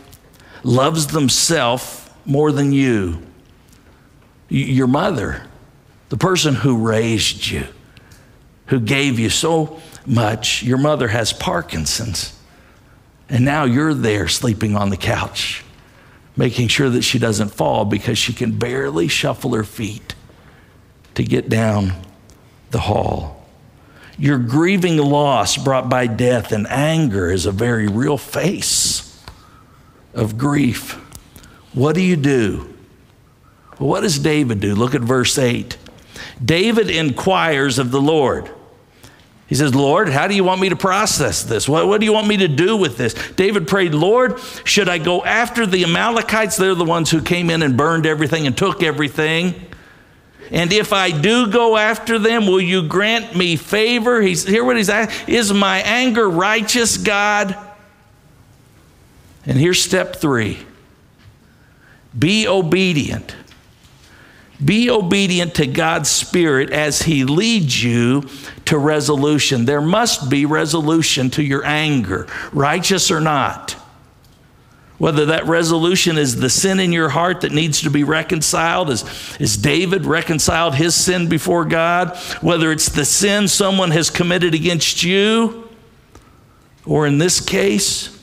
loves 0.63 1.07
themselves 1.07 2.09
more 2.25 2.51
than 2.51 2.71
you. 2.71 3.21
Your 4.49 4.87
mother, 4.87 5.43
the 6.09 6.17
person 6.17 6.55
who 6.55 6.85
raised 6.85 7.47
you, 7.47 7.65
who 8.67 8.79
gave 8.79 9.19
you 9.19 9.29
so 9.29 9.81
much, 10.05 10.63
your 10.63 10.77
mother 10.77 11.07
has 11.07 11.33
Parkinson's. 11.33 12.37
And 13.29 13.45
now 13.45 13.63
you're 13.63 13.93
there 13.93 14.27
sleeping 14.27 14.75
on 14.75 14.89
the 14.89 14.97
couch, 14.97 15.63
making 16.35 16.67
sure 16.67 16.89
that 16.89 17.01
she 17.01 17.19
doesn't 17.19 17.49
fall 17.49 17.85
because 17.85 18.17
she 18.17 18.33
can 18.33 18.57
barely 18.57 19.07
shuffle 19.07 19.53
her 19.53 19.63
feet 19.63 20.15
to 21.15 21.23
get 21.23 21.49
down 21.49 21.93
the 22.71 22.79
hall. 22.79 23.42
You're 24.17 24.39
grieving 24.39 24.97
loss 24.97 25.57
brought 25.57 25.89
by 25.89 26.07
death, 26.07 26.51
and 26.51 26.67
anger 26.67 27.31
is 27.31 27.45
a 27.45 27.51
very 27.51 27.87
real 27.87 28.17
face 28.17 29.23
of 30.13 30.37
grief. 30.37 30.93
What 31.73 31.95
do 31.95 32.01
you 32.01 32.15
do? 32.15 32.73
Well, 33.79 33.89
what 33.89 34.01
does 34.01 34.19
David 34.19 34.59
do? 34.59 34.75
Look 34.75 34.93
at 34.93 35.01
verse 35.01 35.37
8. 35.37 35.77
David 36.43 36.89
inquires 36.89 37.79
of 37.79 37.91
the 37.91 38.01
Lord. 38.01 38.51
He 39.47 39.55
says, 39.55 39.75
Lord, 39.75 40.09
how 40.09 40.27
do 40.27 40.35
you 40.35 40.43
want 40.43 40.61
me 40.61 40.69
to 40.69 40.75
process 40.75 41.43
this? 41.43 41.67
What, 41.67 41.87
what, 41.87 41.99
do 41.99 42.05
you 42.05 42.13
want 42.13 42.27
me 42.27 42.37
to 42.37 42.47
do 42.47 42.77
with 42.77 42.97
this? 42.97 43.13
David 43.31 43.67
prayed, 43.67 43.93
Lord, 43.93 44.39
should 44.63 44.89
I 44.89 44.97
go 44.97 45.23
after 45.23 45.65
the 45.65 45.83
Amalekites? 45.83 46.57
They're 46.57 46.75
the 46.75 46.85
ones 46.85 47.11
who 47.11 47.21
came 47.21 47.49
in 47.49 47.61
and 47.61 47.75
burned 47.75 48.05
everything 48.05 48.47
and 48.47 48.57
took 48.57 48.81
everything. 48.81 49.53
And 50.51 50.71
if 50.71 50.93
I 50.93 51.11
do 51.11 51.47
go 51.47 51.77
after 51.77 52.19
them, 52.19 52.45
will 52.47 52.61
you 52.61 52.87
grant 52.87 53.35
me 53.35 53.55
favor? 53.55 54.21
He's 54.21 54.43
hear 54.45 54.63
what 54.63 54.77
he's 54.77 54.89
asking. 54.89 55.33
Is 55.33 55.51
my 55.53 55.79
anger 55.79 56.29
righteous, 56.29 56.97
God? 56.97 57.57
And 59.45 59.57
here's 59.57 59.81
step 59.81 60.17
three. 60.17 60.59
Be 62.17 62.47
obedient. 62.47 63.35
Be 64.63 64.89
obedient 64.89 65.55
to 65.55 65.67
God's 65.67 66.09
Spirit 66.09 66.69
as 66.69 67.01
He 67.01 67.25
leads 67.25 67.83
you 67.83 68.29
to 68.65 68.77
resolution. 68.77 69.65
There 69.65 69.81
must 69.81 70.29
be 70.29 70.45
resolution 70.45 71.29
to 71.31 71.43
your 71.43 71.65
anger, 71.65 72.27
righteous 72.51 73.11
or 73.11 73.19
not. 73.19 73.75
Whether 75.03 75.25
that 75.25 75.47
resolution 75.47 76.17
is 76.17 76.37
the 76.37 76.49
sin 76.49 76.79
in 76.79 76.93
your 76.93 77.09
heart 77.09 77.41
that 77.41 77.51
needs 77.51 77.81
to 77.81 77.89
be 77.89 78.05
reconciled, 78.05 78.89
as, 78.89 79.03
as 79.37 79.57
David 79.57 80.05
reconciled 80.05 80.75
his 80.75 80.95
sin 80.95 81.27
before 81.27 81.65
God, 81.65 82.15
whether 82.39 82.71
it's 82.71 82.87
the 82.87 83.03
sin 83.03 83.49
someone 83.49 83.91
has 83.91 84.09
committed 84.09 84.53
against 84.53 85.03
you, 85.03 85.67
or 86.85 87.05
in 87.05 87.17
this 87.17 87.41
case, 87.41 88.17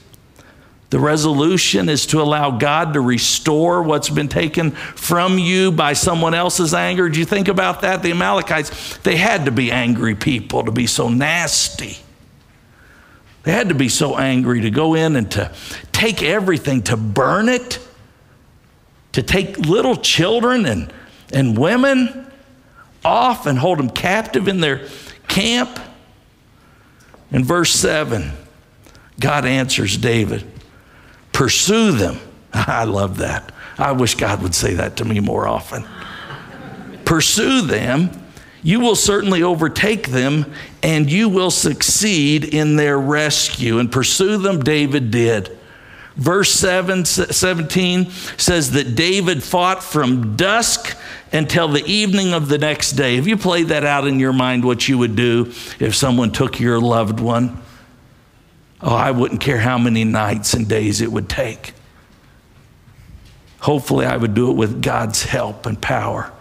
the 0.89 0.99
resolution 0.99 1.91
is 1.91 2.07
to 2.07 2.23
allow 2.23 2.51
God 2.51 2.95
to 2.95 3.03
restore 3.03 3.83
what's 3.83 4.09
been 4.09 4.29
taken 4.29 4.71
from 4.71 5.39
you 5.39 5.73
by 5.73 5.93
someone 5.93 6.33
else's 6.33 6.73
anger. 6.73 7.11
Do 7.11 7.19
you 7.19 7.27
think 7.27 7.49
about 7.49 7.83
that? 7.83 8.03
The 8.03 8.13
Amalekites, 8.13 8.97
they 9.03 9.19
had 9.19 9.45
to 9.45 9.51
be 9.51 9.71
angry 9.71 10.15
people 10.15 10.65
to 10.65 10.73
be 10.73 10.87
so 10.87 11.11
nasty. 11.11 11.99
They 13.43 13.53
had 13.53 13.71
to 13.71 13.75
be 13.75 13.89
so 13.89 14.19
angry 14.19 14.63
to 14.63 14.71
go 14.71 14.95
in 14.95 15.17
and 15.17 15.31
to 15.33 15.51
take 15.93 16.23
everything, 16.23 16.83
to 16.83 16.97
burn 16.97 17.49
it, 17.49 17.79
to 19.13 19.23
take 19.23 19.59
little 19.59 19.97
children 19.97 20.67
and, 20.67 20.93
and 21.33 21.57
women 21.57 22.31
off 23.05 23.47
and 23.47 23.59
hold 23.59 23.79
them 23.79 23.91
captive 23.91 24.47
in 24.47 24.61
their 24.61 24.87
camp. 25.27 25.81
In 27.31 27.45
verse 27.45 27.73
7, 27.73 28.33
God 29.19 29.45
answers 29.45 29.97
David 29.97 30.47
pursue 31.33 31.93
them. 31.93 32.19
I 32.53 32.85
love 32.85 33.19
that. 33.19 33.53
I 33.79 33.93
wish 33.93 34.15
God 34.15 34.43
would 34.43 34.55
say 34.55 34.75
that 34.75 34.97
to 34.99 35.07
me 35.07 35.21
more 35.21 35.47
often. 35.47 35.87
pursue 37.07 37.63
them. 37.63 38.11
You 38.63 38.81
will 38.81 38.97
certainly 38.97 39.43
overtake 39.43 40.09
them 40.09 40.53
and 40.83 41.11
you 41.11 41.29
will 41.29 41.51
succeed 41.51 42.45
in 42.45 42.77
their 42.77 42.99
rescue. 42.99 43.79
And 43.79 43.91
pursue 43.91 44.37
them, 44.39 44.61
David 44.61 45.11
did. 45.11 45.57
Verse 46.17 46.51
7, 46.53 47.05
17 47.05 48.11
says 48.11 48.73
that 48.73 48.95
David 48.95 49.43
fought 49.43 49.83
from 49.83 50.37
dusk 50.37 50.97
until 51.33 51.69
the 51.69 51.85
evening 51.87 52.35
of 52.35 52.49
the 52.49 52.59
next 52.59 52.93
day. 52.93 53.17
Have 53.17 53.27
you 53.27 53.37
played 53.37 53.69
that 53.69 53.85
out 53.85 54.07
in 54.07 54.21
your 54.21 54.33
mind 54.33 54.65
what 54.65 54.89
you 54.89 54.99
would 54.99 55.17
do 55.17 55.53
if 55.79 55.95
someone 55.95 56.33
took 56.33 56.61
your 56.61 56.81
loved 56.81 57.21
one? 57.21 57.63
Oh, 58.83 58.95
I 58.95 59.11
wouldn't 59.13 59.41
care 59.41 59.59
how 59.59 59.79
many 59.79 60.05
nights 60.05 60.53
and 60.53 60.69
days 60.69 61.01
it 61.01 61.13
would 61.13 61.29
take. 61.29 61.75
Hopefully, 63.61 64.07
I 64.07 64.17
would 64.17 64.35
do 64.35 64.51
it 64.51 64.55
with 64.55 64.83
God's 64.83 65.23
help 65.23 65.67
and 65.67 65.81
power. 65.81 66.33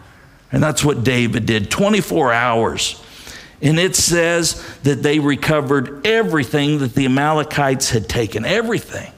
And 0.51 0.63
that's 0.63 0.83
what 0.83 1.03
David 1.03 1.45
did 1.45 1.69
24 1.69 2.33
hours. 2.33 3.01
And 3.61 3.77
it 3.77 3.95
says 3.95 4.65
that 4.83 5.03
they 5.03 5.19
recovered 5.19 6.05
everything 6.07 6.79
that 6.79 6.95
the 6.95 7.05
Amalekites 7.05 7.89
had 7.89 8.07
taken, 8.07 8.45
everything. 8.45 9.11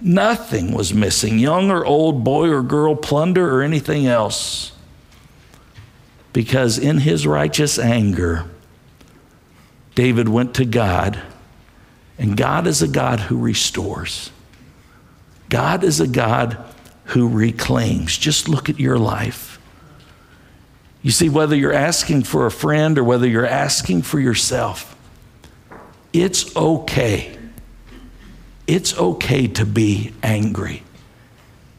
Nothing 0.00 0.72
was 0.72 0.92
missing, 0.92 1.38
young 1.38 1.70
or 1.70 1.84
old, 1.84 2.24
boy 2.24 2.48
or 2.48 2.62
girl, 2.62 2.96
plunder 2.96 3.54
or 3.54 3.62
anything 3.62 4.06
else. 4.06 4.72
Because 6.32 6.78
in 6.78 6.98
his 6.98 7.26
righteous 7.26 7.78
anger, 7.78 8.46
David 9.94 10.28
went 10.28 10.54
to 10.54 10.64
God 10.64 11.20
and 12.20 12.36
God 12.36 12.66
is 12.66 12.82
a 12.82 12.88
God 12.88 13.18
who 13.18 13.38
restores. 13.38 14.30
God 15.48 15.82
is 15.82 16.00
a 16.00 16.06
God 16.06 16.62
who 17.04 17.26
reclaims. 17.26 18.16
Just 18.16 18.46
look 18.46 18.68
at 18.68 18.78
your 18.78 18.98
life. 18.98 19.49
You 21.02 21.10
see, 21.10 21.28
whether 21.28 21.56
you're 21.56 21.72
asking 21.72 22.24
for 22.24 22.46
a 22.46 22.50
friend 22.50 22.98
or 22.98 23.04
whether 23.04 23.26
you're 23.26 23.46
asking 23.46 24.02
for 24.02 24.20
yourself, 24.20 24.96
it's 26.12 26.54
okay. 26.56 27.36
It's 28.66 28.96
okay 28.98 29.46
to 29.48 29.64
be 29.64 30.12
angry. 30.22 30.82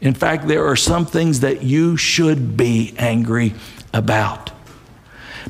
In 0.00 0.14
fact, 0.14 0.48
there 0.48 0.66
are 0.66 0.76
some 0.76 1.06
things 1.06 1.40
that 1.40 1.62
you 1.62 1.96
should 1.96 2.56
be 2.56 2.94
angry 2.98 3.54
about. 3.94 4.50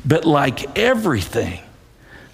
But 0.05 0.25
like 0.25 0.77
everything, 0.77 1.59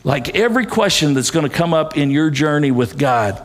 like 0.04 0.36
every 0.36 0.66
question 0.66 1.14
that's 1.14 1.32
going 1.32 1.48
to 1.48 1.56
come 1.56 1.74
up 1.74 1.98
in 1.98 2.12
your 2.12 2.30
journey 2.30 2.72
with 2.72 2.98
God, 2.98 3.44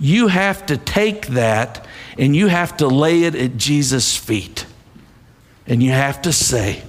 you 0.00 0.26
have 0.26 0.66
to 0.66 0.76
take 0.76 1.28
that 1.28 1.86
and 2.18 2.34
you 2.34 2.48
have 2.48 2.76
to 2.78 2.88
lay 2.88 3.22
it 3.22 3.36
at 3.36 3.56
Jesus' 3.56 4.16
feet. 4.16 4.66
And 5.66 5.80
you 5.80 5.92
have 5.92 6.22
to 6.22 6.32
say, 6.32 6.82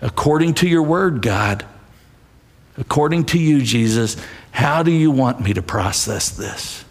according 0.00 0.54
to 0.54 0.68
your 0.68 0.82
word, 0.82 1.22
God, 1.22 1.64
according 2.76 3.24
to 3.26 3.38
you, 3.38 3.62
Jesus, 3.62 4.16
how 4.50 4.82
do 4.82 4.90
you 4.90 5.10
want 5.10 5.40
me 5.40 5.52
to 5.54 5.62
process 5.62 6.30
this? 6.30 6.84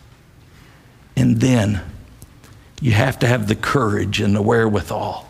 And 1.15 1.41
then 1.41 1.81
you 2.81 2.91
have 2.91 3.19
to 3.19 3.27
have 3.27 3.47
the 3.47 3.55
courage 3.55 4.21
and 4.21 4.35
the 4.35 4.41
wherewithal 4.41 5.27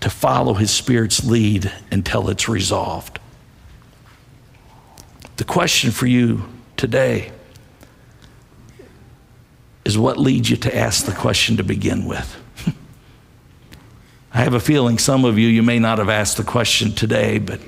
to 0.00 0.10
follow 0.10 0.54
his 0.54 0.70
Spirit's 0.70 1.24
lead 1.24 1.72
until 1.90 2.28
it's 2.28 2.48
resolved. 2.48 3.18
The 5.36 5.44
question 5.44 5.90
for 5.90 6.06
you 6.06 6.44
today 6.76 7.32
is 9.84 9.96
what 9.96 10.18
leads 10.18 10.50
you 10.50 10.56
to 10.58 10.76
ask 10.76 11.06
the 11.06 11.12
question 11.12 11.56
to 11.56 11.64
begin 11.64 12.04
with? 12.04 12.43
I 14.34 14.38
have 14.38 14.52
a 14.52 14.60
feeling 14.60 14.98
some 14.98 15.24
of 15.24 15.38
you, 15.38 15.48
you 15.48 15.62
may 15.62 15.78
not 15.78 15.98
have 15.98 16.08
asked 16.08 16.36
the 16.36 16.44
question 16.44 16.92
today, 16.92 17.38
but, 17.38 17.60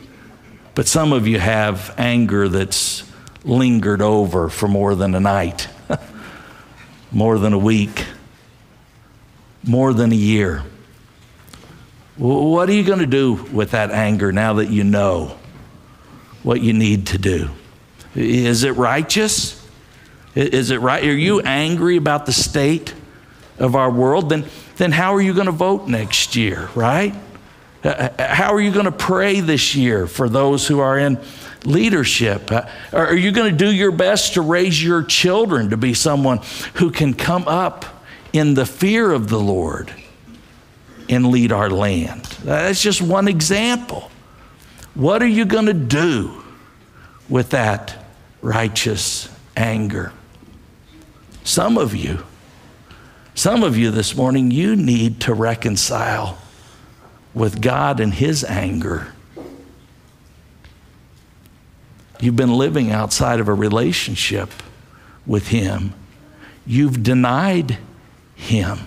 but 0.75 0.87
some 0.87 1.13
of 1.13 1.27
you 1.27 1.39
have 1.39 1.95
anger 1.97 2.49
that's 2.49 3.05
lingered 3.45 4.03
over 4.03 4.49
for 4.49 4.67
more 4.67 4.95
than 4.95 5.15
a 5.15 5.21
night, 5.21 5.69
more 7.13 7.39
than 7.39 7.53
a 7.53 7.59
week, 7.59 8.05
more 9.63 9.95
than 9.95 10.13
a 10.13 10.17
year. 10.17 10.65
What 12.17 12.69
are 12.69 12.73
you 12.73 12.85
going 12.85 12.99
to 12.99 13.07
do 13.07 13.35
with 13.35 13.71
that 13.71 13.91
anger 13.91 14.33
now 14.33 14.55
that 14.55 14.69
you 14.69 14.85
know? 14.85 15.39
what 16.47 16.61
you 16.61 16.73
need 16.73 17.09
to 17.09 17.19
do. 17.19 17.51
Is 18.15 18.63
it 18.63 18.77
righteous? 18.77 19.69
Is 20.37 20.71
it 20.71 20.81
right? 20.81 21.03
Are 21.03 21.13
you 21.13 21.41
angry 21.41 21.97
about 21.97 22.25
the 22.25 22.33
state 22.33 22.95
of 23.59 23.75
our 23.75 23.91
world? 23.91 24.29
Then, 24.29 24.47
then 24.77 24.93
how 24.93 25.15
are 25.15 25.21
you 25.21 25.35
going 25.35 25.47
to 25.47 25.53
vote 25.53 25.89
next 25.89 26.37
year, 26.37 26.69
right? 26.75 27.15
Uh, 27.85 28.09
uh, 28.19 28.35
how 28.35 28.53
are 28.53 28.61
you 28.61 28.73
going 28.73 28.87
to 28.87 28.93
pray 28.93 29.41
this 29.41 29.77
year 29.77 30.07
for 30.07 30.29
those 30.29 30.67
who 30.67 30.81
are 30.81 30.99
in 30.99 31.21
leadership? 31.65 32.51
Uh, 32.51 32.67
are 32.93 33.15
you 33.15 33.31
going 33.31 33.51
to 33.51 33.57
do 33.57 33.73
your 33.73 33.93
best 33.93 34.35
to 34.35 34.41
raise 34.41 34.83
your 34.83 35.03
children 35.03 35.71
to 35.71 35.77
be 35.77 35.95
someone 35.95 36.41
who 36.75 36.91
can 36.91 37.15
come 37.15 37.47
up 37.47 37.85
in 38.33 38.55
the 38.55 38.67
fear 38.67 39.13
of 39.13 39.29
the 39.29 39.39
Lord 39.39 39.93
and 41.09 41.29
lead 41.29 41.53
our 41.53 41.71
land? 41.71 42.25
That's 42.43 42.83
just 42.83 43.01
one 43.01 43.29
example. 43.29 44.11
What 44.95 45.23
are 45.23 45.29
you 45.29 45.45
going 45.45 45.67
to 45.67 45.75
do 45.75 46.43
with 47.29 47.51
that 47.51 47.97
righteous 48.43 49.29
anger? 49.57 50.13
Some 51.45 51.79
of 51.79 51.95
you, 51.95 52.25
some 53.37 53.63
of 53.63 53.77
you 53.77 53.91
this 53.91 54.17
morning, 54.17 54.51
you 54.51 54.75
need 54.75 55.21
to 55.21 55.35
reconcile 55.35 56.39
with 57.35 57.61
God 57.61 58.01
and 58.01 58.13
His 58.13 58.43
anger. 58.43 59.13
You've 62.19 62.35
been 62.35 62.55
living 62.55 62.91
outside 62.91 63.39
of 63.39 63.49
a 63.49 63.55
relationship 63.55 64.51
with 65.27 65.49
Him. 65.49 65.93
You've 66.67 67.03
denied 67.03 67.77
Him. 68.35 68.79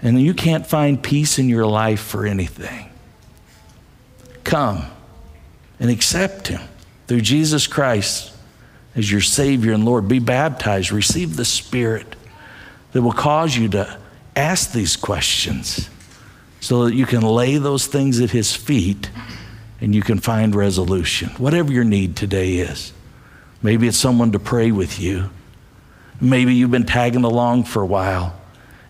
And 0.00 0.22
you 0.22 0.32
can't 0.32 0.64
find 0.64 1.02
peace 1.02 1.40
in 1.40 1.48
your 1.48 1.66
life 1.66 2.00
for 2.00 2.24
anything. 2.24 2.88
Come 4.44 4.84
and 5.80 5.90
accept 5.90 6.46
Him 6.46 6.60
through 7.08 7.22
Jesus 7.22 7.66
Christ 7.66 8.32
as 8.94 9.10
your 9.10 9.20
Savior 9.20 9.72
and 9.72 9.84
Lord. 9.84 10.06
Be 10.06 10.20
baptized, 10.20 10.92
receive 10.92 11.34
the 11.34 11.44
Spirit 11.44 12.14
that 12.96 13.02
will 13.02 13.12
cause 13.12 13.54
you 13.54 13.68
to 13.68 13.98
ask 14.34 14.72
these 14.72 14.96
questions 14.96 15.90
so 16.60 16.86
that 16.86 16.94
you 16.94 17.04
can 17.04 17.20
lay 17.20 17.58
those 17.58 17.86
things 17.86 18.20
at 18.20 18.30
His 18.30 18.56
feet 18.56 19.10
and 19.82 19.94
you 19.94 20.00
can 20.00 20.18
find 20.18 20.54
resolution. 20.54 21.28
Whatever 21.36 21.70
your 21.74 21.84
need 21.84 22.16
today 22.16 22.54
is. 22.54 22.94
Maybe 23.60 23.86
it's 23.86 23.98
someone 23.98 24.32
to 24.32 24.38
pray 24.38 24.70
with 24.70 24.98
you. 24.98 25.28
Maybe 26.22 26.54
you've 26.54 26.70
been 26.70 26.86
tagging 26.86 27.24
along 27.24 27.64
for 27.64 27.82
a 27.82 27.86
while 27.86 28.34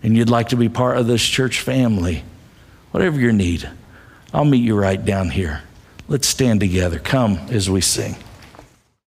and 0.01 0.15
you'd 0.15 0.29
like 0.29 0.47
to 0.49 0.55
be 0.55 0.69
part 0.69 0.97
of 0.97 1.07
this 1.07 1.21
church 1.21 1.59
family. 1.59 2.23
Whatever 2.91 3.19
your 3.19 3.33
need, 3.33 3.69
I'll 4.33 4.45
meet 4.45 4.63
you 4.63 4.79
right 4.79 5.03
down 5.03 5.31
here. 5.31 5.63
Let's 6.07 6.29
stand 6.29 6.61
together. 6.61 6.97
Come 6.97 7.39
as 7.49 7.69
we 7.69 7.81
sing. 7.81 8.15